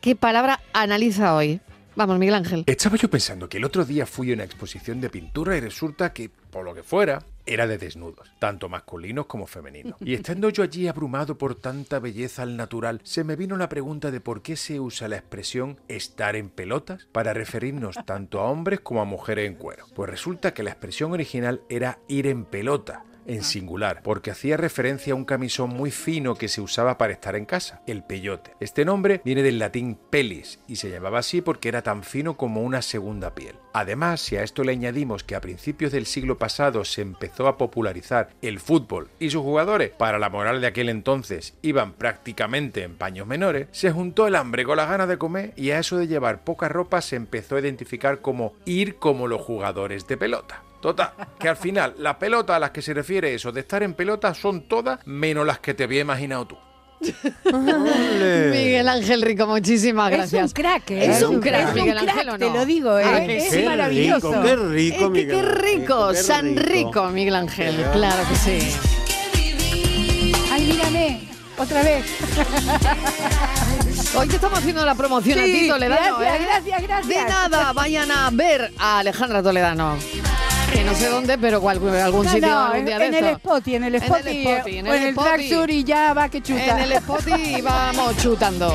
[0.00, 1.60] qué palabra analiza hoy.
[1.94, 2.64] Vamos, Miguel Ángel.
[2.66, 6.12] Estaba yo pensando que el otro día fui a una exposición de pintura y resulta
[6.12, 9.96] que, por lo que fuera, era de desnudos, tanto masculinos como femeninos.
[10.00, 14.10] Y estando yo allí abrumado por tanta belleza al natural, se me vino la pregunta
[14.10, 18.80] de por qué se usa la expresión estar en pelotas para referirnos tanto a hombres
[18.80, 19.86] como a mujeres en cuero.
[19.94, 25.12] Pues resulta que la expresión original era ir en pelota, en singular, porque hacía referencia
[25.12, 28.52] a un camisón muy fino que se usaba para estar en casa, el peyote.
[28.60, 32.62] Este nombre viene del latín pelis y se llamaba así porque era tan fino como
[32.62, 33.56] una segunda piel.
[33.72, 37.56] Además, si a esto le añadimos que a principios del siglo pasado se empezó a
[37.56, 42.96] popularizar el fútbol y sus jugadores, para la moral de aquel entonces, iban prácticamente en
[42.96, 46.08] paños menores, se juntó el hambre con las ganas de comer y a eso de
[46.08, 50.64] llevar poca ropa se empezó a identificar como ir como los jugadores de pelota.
[50.80, 53.92] Total, que al final las pelotas a las que se refiere eso de estar en
[53.94, 56.58] pelota son todas menos las que te había imaginado tú.
[57.44, 60.44] Miguel Ángel Rico, muchísimas gracias.
[60.44, 61.04] Es un crack, ¿eh?
[61.10, 62.54] Es un crack, Es un Miguel crack, Ángel, ¿o te no?
[62.54, 63.04] lo digo, ¿eh?
[63.06, 64.30] Ah, Es maravilloso.
[64.42, 65.28] Qué rico, Es que Miguel.
[65.36, 68.76] qué rico, San rico, Miguel Ángel, claro que sí.
[70.52, 71.28] Ay, mírame,
[71.58, 72.04] otra vez.
[74.14, 76.18] Hoy te estamos haciendo la promoción a ti, Toledano.
[76.18, 76.44] gracias, ¿eh?
[76.44, 77.08] gracias, gracias.
[77.08, 79.96] De nada, vayan a ver a Alejandra Toledano.
[80.72, 83.14] Que no sé dónde, pero cual- algún No, sitio no, algún en, día de en
[83.14, 83.34] el.
[83.36, 84.30] Spotty, en el En el Spotty,
[84.78, 85.28] en el en el Spotty.
[85.28, 86.82] Traxxur y ya va que chuta.
[86.84, 88.72] En el Spotty vamos chutando.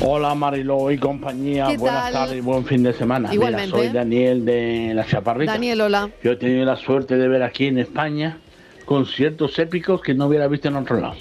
[0.00, 3.34] Hola Mariló y compañía, ¿Qué buenas tardes y buen fin de semana.
[3.34, 3.66] Igualmente.
[3.74, 5.52] Mira, soy Daniel de La Chaparrita.
[5.52, 6.08] Daniel, hola.
[6.22, 8.38] Yo he tenido la suerte de ver aquí en España
[8.84, 11.16] conciertos épicos que no hubiera visto en otro lado.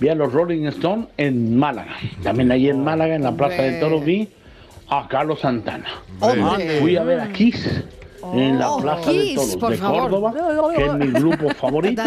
[0.00, 1.96] Vi a los Rolling Stones en Málaga.
[2.22, 4.28] También allí en Málaga, en la Plaza de Toros, vi
[4.88, 5.86] a Carlos Santana.
[6.20, 6.80] Hombre.
[6.80, 7.84] Fui a ver a Kiss
[8.32, 10.02] en la Oh, Plaza de Toros de favor.
[10.02, 10.32] Córdoba,
[10.76, 12.02] que es mi grupo favorito.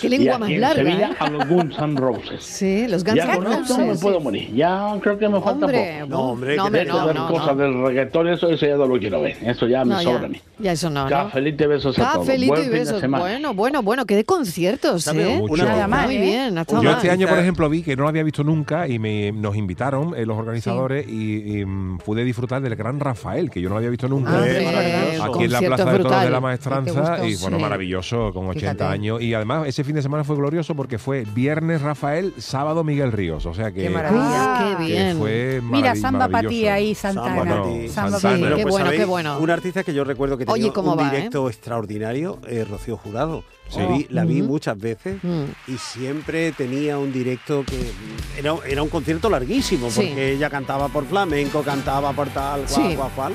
[0.00, 1.16] Qué lengua más en larga, Sevilla ¿eh?
[1.18, 2.42] a los Guns N' Roses.
[2.42, 4.00] Sí, los Guns ya N' con esto me Roses.
[4.02, 4.54] puedo morir.
[4.54, 5.78] Ya creo que me falta poco.
[6.08, 7.62] No, hombre, no, hombre, no, de no, cosas no.
[7.62, 9.36] del reggaetón, eso, eso ya no lo quiero ver.
[9.42, 10.40] Eso ya me No, sobra ya, a mí.
[10.58, 11.10] ya eso no, ¿no?
[11.10, 12.26] Cafelito y besos a todos.
[12.26, 13.00] Cafelito Buen y fin de besos.
[13.00, 13.24] semana.
[13.24, 15.06] Bueno, bueno, bueno, que de conciertos.
[15.08, 15.36] ¿eh?
[15.46, 15.64] Mucho.
[15.64, 16.20] Nada mal, Muy ¿eh?
[16.20, 18.88] bien, ha estado Yo este año, por ejemplo, vi que no lo había visto nunca
[18.88, 23.60] y me, nos invitaron eh, los organizadores y, mm, pude disfrutar del gran Rafael, que
[23.60, 24.30] yo no lo había visto nunca.
[24.38, 27.36] Ah, sí, aquí aquí en la Plaza de Toros de la ¿Y te Maestranza y
[27.36, 27.62] bueno, Sí.
[27.62, 28.84] maravilloso con 80 Fíjate.
[28.84, 33.12] años y además ese fin de semana fue glorioso porque fue viernes Rafael, sábado Miguel
[33.12, 34.22] Ríos, o sea que Qué maravilla.
[34.24, 35.18] Ah, qué bien.
[35.18, 36.72] fue Mira, samba maravilloso.
[36.72, 37.64] ahí, Santana.
[37.88, 38.48] Samba Santana.
[38.50, 38.56] ti.
[38.56, 39.38] Qué pues, bueno, qué bueno.
[39.38, 41.16] Un artista que yo recuerdo que Oye, tenía ¿cómo un va, eh?
[41.16, 43.44] directo extraordinario, eh, Rocío Jurado.
[43.68, 43.78] Sí.
[43.80, 44.50] La vi, la vi Ujú.
[44.52, 45.44] muchas veces Mm.
[45.68, 47.90] y siempre tenía un directo que
[48.38, 50.02] era, era un concierto larguísimo Sí.
[50.08, 52.94] porque ella cantaba por flamenco, cantaba por tal, cual, Sí.
[52.96, 53.32] cual, cual.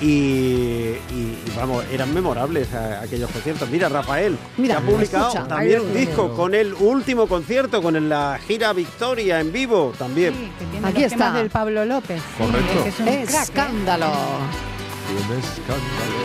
[0.00, 3.68] Y, y, vamos, eran memorables a- aquellos conciertos.
[3.68, 5.48] Mira, Rafael, Mira, que ha publicado escucha.
[5.48, 10.34] también un disco con el último concierto, con la gira Victoria en vivo también.
[10.58, 11.32] Que tiene Aquí los temas está.
[11.38, 12.22] del Pablo López.
[12.22, 12.84] Sí, Correcto.
[12.86, 13.22] es un crack, ¿eh?
[13.42, 14.06] Escándalo.
[14.06, 16.18] Un escándalo.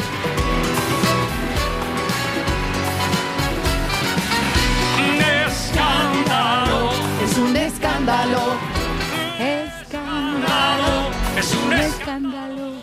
[5.53, 6.89] escándalo,
[7.23, 8.39] Es un escándalo.
[9.39, 11.09] Escándalo.
[11.37, 12.73] es un Escándalo.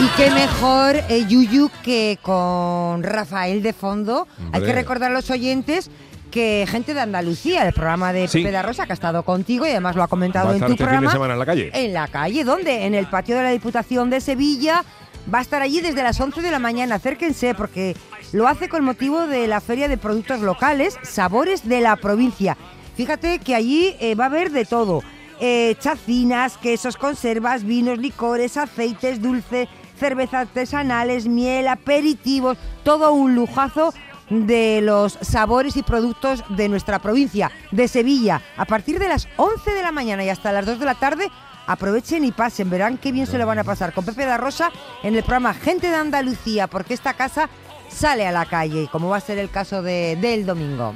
[0.00, 4.28] Y qué mejor, eh, Yuyu, que con Rafael de fondo.
[4.52, 5.90] Hay que recordar a los oyentes
[6.30, 8.38] que gente de Andalucía, el programa de Sí.
[8.40, 10.76] Pepe da Rosa, que ha estado contigo y además lo ha comentado en tu este
[10.76, 11.10] fin de programa.
[11.10, 11.70] semana en la calle.
[11.74, 12.84] En la calle, ¿dónde?
[12.86, 14.84] En el patio de la Diputación de Sevilla.
[15.32, 16.94] Va a estar allí desde las 11 de la mañana.
[16.96, 17.96] Acérquense porque
[18.32, 22.56] lo hace con motivo de la Feria de Productos Locales, Sabores de la Provincia.
[22.98, 25.04] Fíjate que allí eh, va a haber de todo.
[25.38, 33.94] Eh, chacinas, quesos, conservas, vinos, licores, aceites, dulces, cervezas artesanales, miel, aperitivos, todo un lujazo
[34.30, 38.42] de los sabores y productos de nuestra provincia, de Sevilla.
[38.56, 41.30] A partir de las 11 de la mañana y hasta las 2 de la tarde,
[41.68, 44.72] aprovechen y pasen, verán qué bien se lo van a pasar con Pepe da Rosa
[45.04, 47.48] en el programa Gente de Andalucía, porque esta casa
[47.88, 50.94] sale a la calle, como va a ser el caso de, del domingo.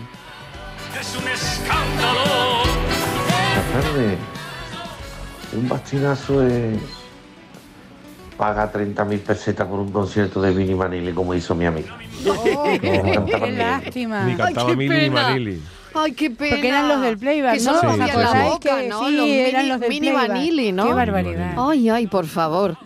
[1.01, 2.63] Es un escándalo.
[3.55, 4.19] Buenas tardes.
[5.55, 6.79] Un bastinazo es
[8.37, 11.89] paga 30.000 pesetas por un concierto de Vinny Manili como hizo mi amigo.
[12.81, 14.25] Qué lástima.
[14.25, 15.23] Ni cantaba qué Mili ni pena.
[15.23, 15.63] Manili.
[15.95, 16.51] Ay, qué pena.
[16.57, 17.81] Porque eran los del playback, que ¿no?
[17.81, 19.09] Sí, la boca, ¿no?
[19.09, 20.29] sí, los eran mini, los del mini playback.
[20.29, 20.87] vanilli, ¿no?
[20.87, 21.55] Qué barbaridad.
[21.59, 22.77] Ay, ay, por favor.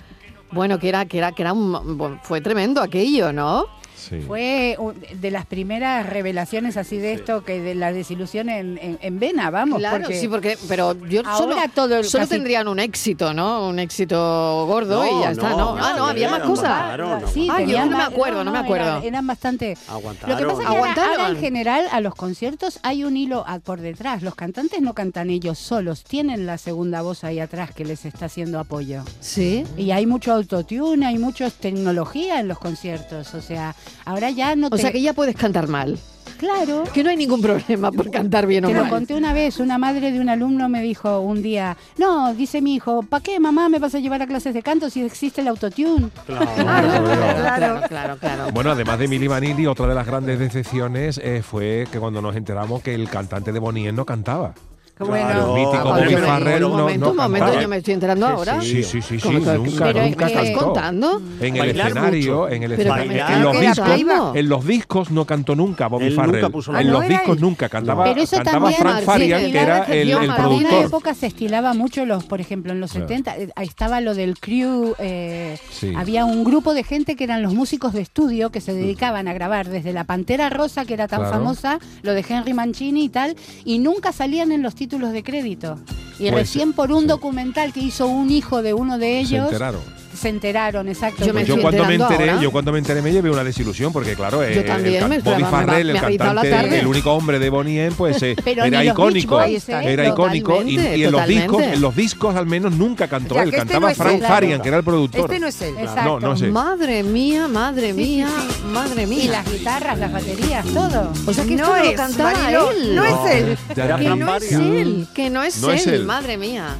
[0.50, 3.66] Bueno, que era, que era, que era un, bueno, fue tremendo aquello, ¿no?
[4.08, 4.20] Sí.
[4.26, 4.76] Fue
[5.20, 9.50] de las primeras revelaciones así de esto, que de la desilusión en, en, en vena,
[9.50, 9.78] vamos.
[9.78, 13.68] Claro, porque sí, porque, pero yo solo, todo el- solo casi- tendrían un éxito, ¿no?
[13.68, 15.76] Un éxito gordo No, y ya está, no, ¿no?
[15.76, 17.00] no, ah, no, había más cosas.
[17.32, 18.86] Sí, Ah, yo no me acuerdo, no me acuerdo.
[18.86, 19.76] Eran, eran bastante.
[19.88, 20.30] Aguantaron.
[20.30, 21.20] Lo que pasa es que ahora, Aguantaron.
[21.20, 24.22] ahora en general a los conciertos hay un hilo a- por detrás.
[24.22, 28.26] Los cantantes no cantan ellos solos, tienen la segunda voz ahí atrás que les está
[28.26, 29.02] haciendo apoyo.
[29.20, 29.64] Sí.
[29.76, 33.34] Y hay mucho autotune, hay mucha tecnología en los conciertos.
[33.34, 34.78] O sea, ahora ya no O te...
[34.78, 35.98] sea que ya puedes cantar mal.
[36.38, 36.84] Claro.
[36.92, 38.90] Que no hay ningún problema por cantar bien o Te lo mal.
[38.90, 42.74] conté una vez, una madre de un alumno me dijo un día, no, dice mi
[42.74, 45.48] hijo, ¿para qué mamá me vas a llevar a clases de canto si existe el
[45.48, 46.10] autotune?
[46.26, 48.50] Claro, claro, claro.
[48.52, 52.36] Bueno, además de Mili Vanilli, otra de las grandes decepciones eh, fue que cuando nos
[52.36, 54.54] enteramos que el cantante de Bonnie no cantaba.
[54.98, 57.62] Bueno, el mítico Bobby un Farrell no, momento, no un momento, cantaba.
[57.62, 58.60] yo me estoy enterando ahora.
[58.62, 61.20] Sí, sí, sí, sí, ¿Cómo que- nunca, nunca estás contando?
[61.38, 62.48] En el Bailar escenario, mucho.
[62.48, 63.12] en el escenario.
[63.12, 66.44] En los, discos, en los discos no cantó nunca Bobby Farrell.
[66.46, 69.92] en los No discos nunca cantaba, Pero eso cantaba también, Frank Farian, que era el,
[69.92, 70.86] el recepción Para una productor.
[70.86, 73.06] época se estilaba mucho los, por ejemplo, en los Claro.
[73.08, 75.92] 70 eh, ahí estaba lo del crew, eh, Sí.
[75.94, 79.34] había un grupo de gente que eran los músicos de estudio que se dedicaban a
[79.34, 81.34] grabar desde la Pantera Rosa, que era tan Claro.
[81.34, 83.36] famosa, lo de Henry Mancini y tal,
[83.66, 85.78] y nunca salían en los títulos de crédito.
[86.18, 87.06] Y Pues, recién por un sí.
[87.08, 89.80] documental que hizo un hijo de uno de Se ellos, enteraron.
[90.16, 91.24] Se enteraron, exacto.
[91.24, 92.42] Yo me yo estoy cuando me enteré, ahora.
[92.42, 95.44] yo cuando me enteré me llevé una desilusión porque claro, Yo el también, me Bobby
[95.44, 96.80] Farrell, el me ha avisado la cantante, tarde.
[96.80, 99.80] el único hombre de Bonnie M, pues eh, Pero era icónico, Boys, ¿eh?
[99.84, 103.42] era icónico y, en los discos, en los discos al menos nunca cantó O sea,
[103.44, 104.26] él, este cantaba no es Frank él.
[104.26, 105.20] Farian, que era el productor.
[105.22, 105.74] Este no es él.
[105.78, 106.20] Exacto.
[106.20, 106.48] No, no sé.
[106.48, 108.64] Madre mía, madre Sí, sí, mía, sí.
[108.72, 109.24] madre mía.
[109.24, 111.12] Y las guitarras, las baterías, todo.
[111.26, 112.94] O sea que No esto lo es, cantaba él.
[112.96, 113.58] no es él.
[113.74, 113.86] Que
[114.16, 116.76] no es él, que no es él, madre mía.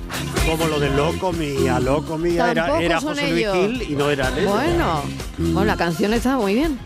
[0.49, 3.57] Como lo de Loco Mía, Loco Mía era, José Luis ellos.
[3.57, 4.53] Gil y no eran ellos.
[4.53, 5.03] Bueno,
[5.39, 6.79] bueno, la canción está muy bien.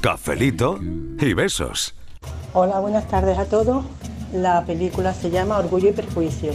[0.00, 0.78] Cafelito
[1.20, 1.94] y besos.
[2.52, 3.84] Hola, buenas tardes a todos.
[4.32, 6.52] La película se llama Orgullo y Prejuicio.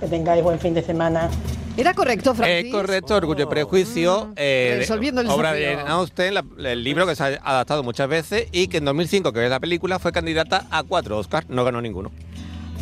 [0.00, 1.30] Que tengáis buen fin de semana.
[1.76, 2.66] ¿Era correcto, Francis?
[2.66, 4.32] Es correcto, Orgullo y Prejuicio.
[4.36, 5.72] eh, resolviendo el obra de.
[5.74, 9.50] Austen, el libro que se ha adaptado muchas veces y que en 2005, que es
[9.50, 12.10] la película, fue candidata a cuatro Oscars, no ganó ninguno.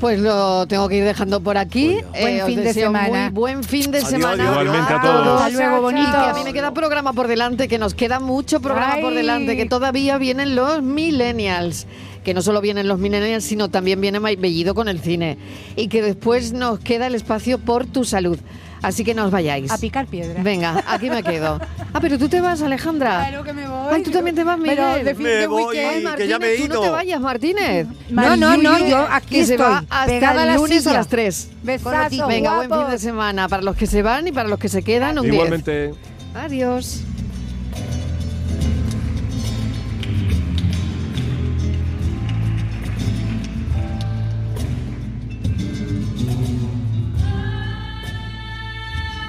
[0.00, 1.98] Pues lo tengo que ir dejando por aquí.
[2.14, 3.24] Eh, Buen fin de semana.
[3.30, 4.42] Muy buen fin de Adiós, semana.
[4.44, 5.42] adiós, Igualmente a todos.
[5.42, 8.94] Hasta luego, que a mí me queda programa por delante, que nos queda mucho programa
[8.94, 9.02] Ay.
[9.02, 11.86] por delante, que todavía vienen los millennials.
[12.24, 15.38] que no solo vienen los millennials, sino también viene Bellido con el cine.
[15.76, 18.38] Y que después nos queda el espacio por tu salud.
[18.82, 19.70] Así que no os vayáis.
[19.70, 20.42] A picar piedra.
[20.42, 21.60] Venga, aquí me quedo.
[21.92, 23.26] Ah, pero tú te vas, Alejandra.
[23.28, 23.88] Claro que me voy.
[23.90, 24.76] Ay, tú también te vas, Miguel.
[24.78, 26.14] Pero de fin Me de voy, weekend.
[26.14, 27.88] que ya me he Tú no te vayas, Martínez.
[28.10, 30.90] No, no, no, yo aquí que se estoy, va hasta el lunes silla.
[30.92, 31.50] a las 3.
[31.64, 34.68] Besazo, Venga, buen fin de semana para los que se van y para los que
[34.68, 35.18] se quedan.
[35.18, 35.34] Un 10.
[35.34, 35.94] Igualmente.
[36.32, 37.02] Adiós.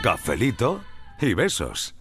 [0.01, 0.81] Cafelito
[1.19, 1.93] y besos.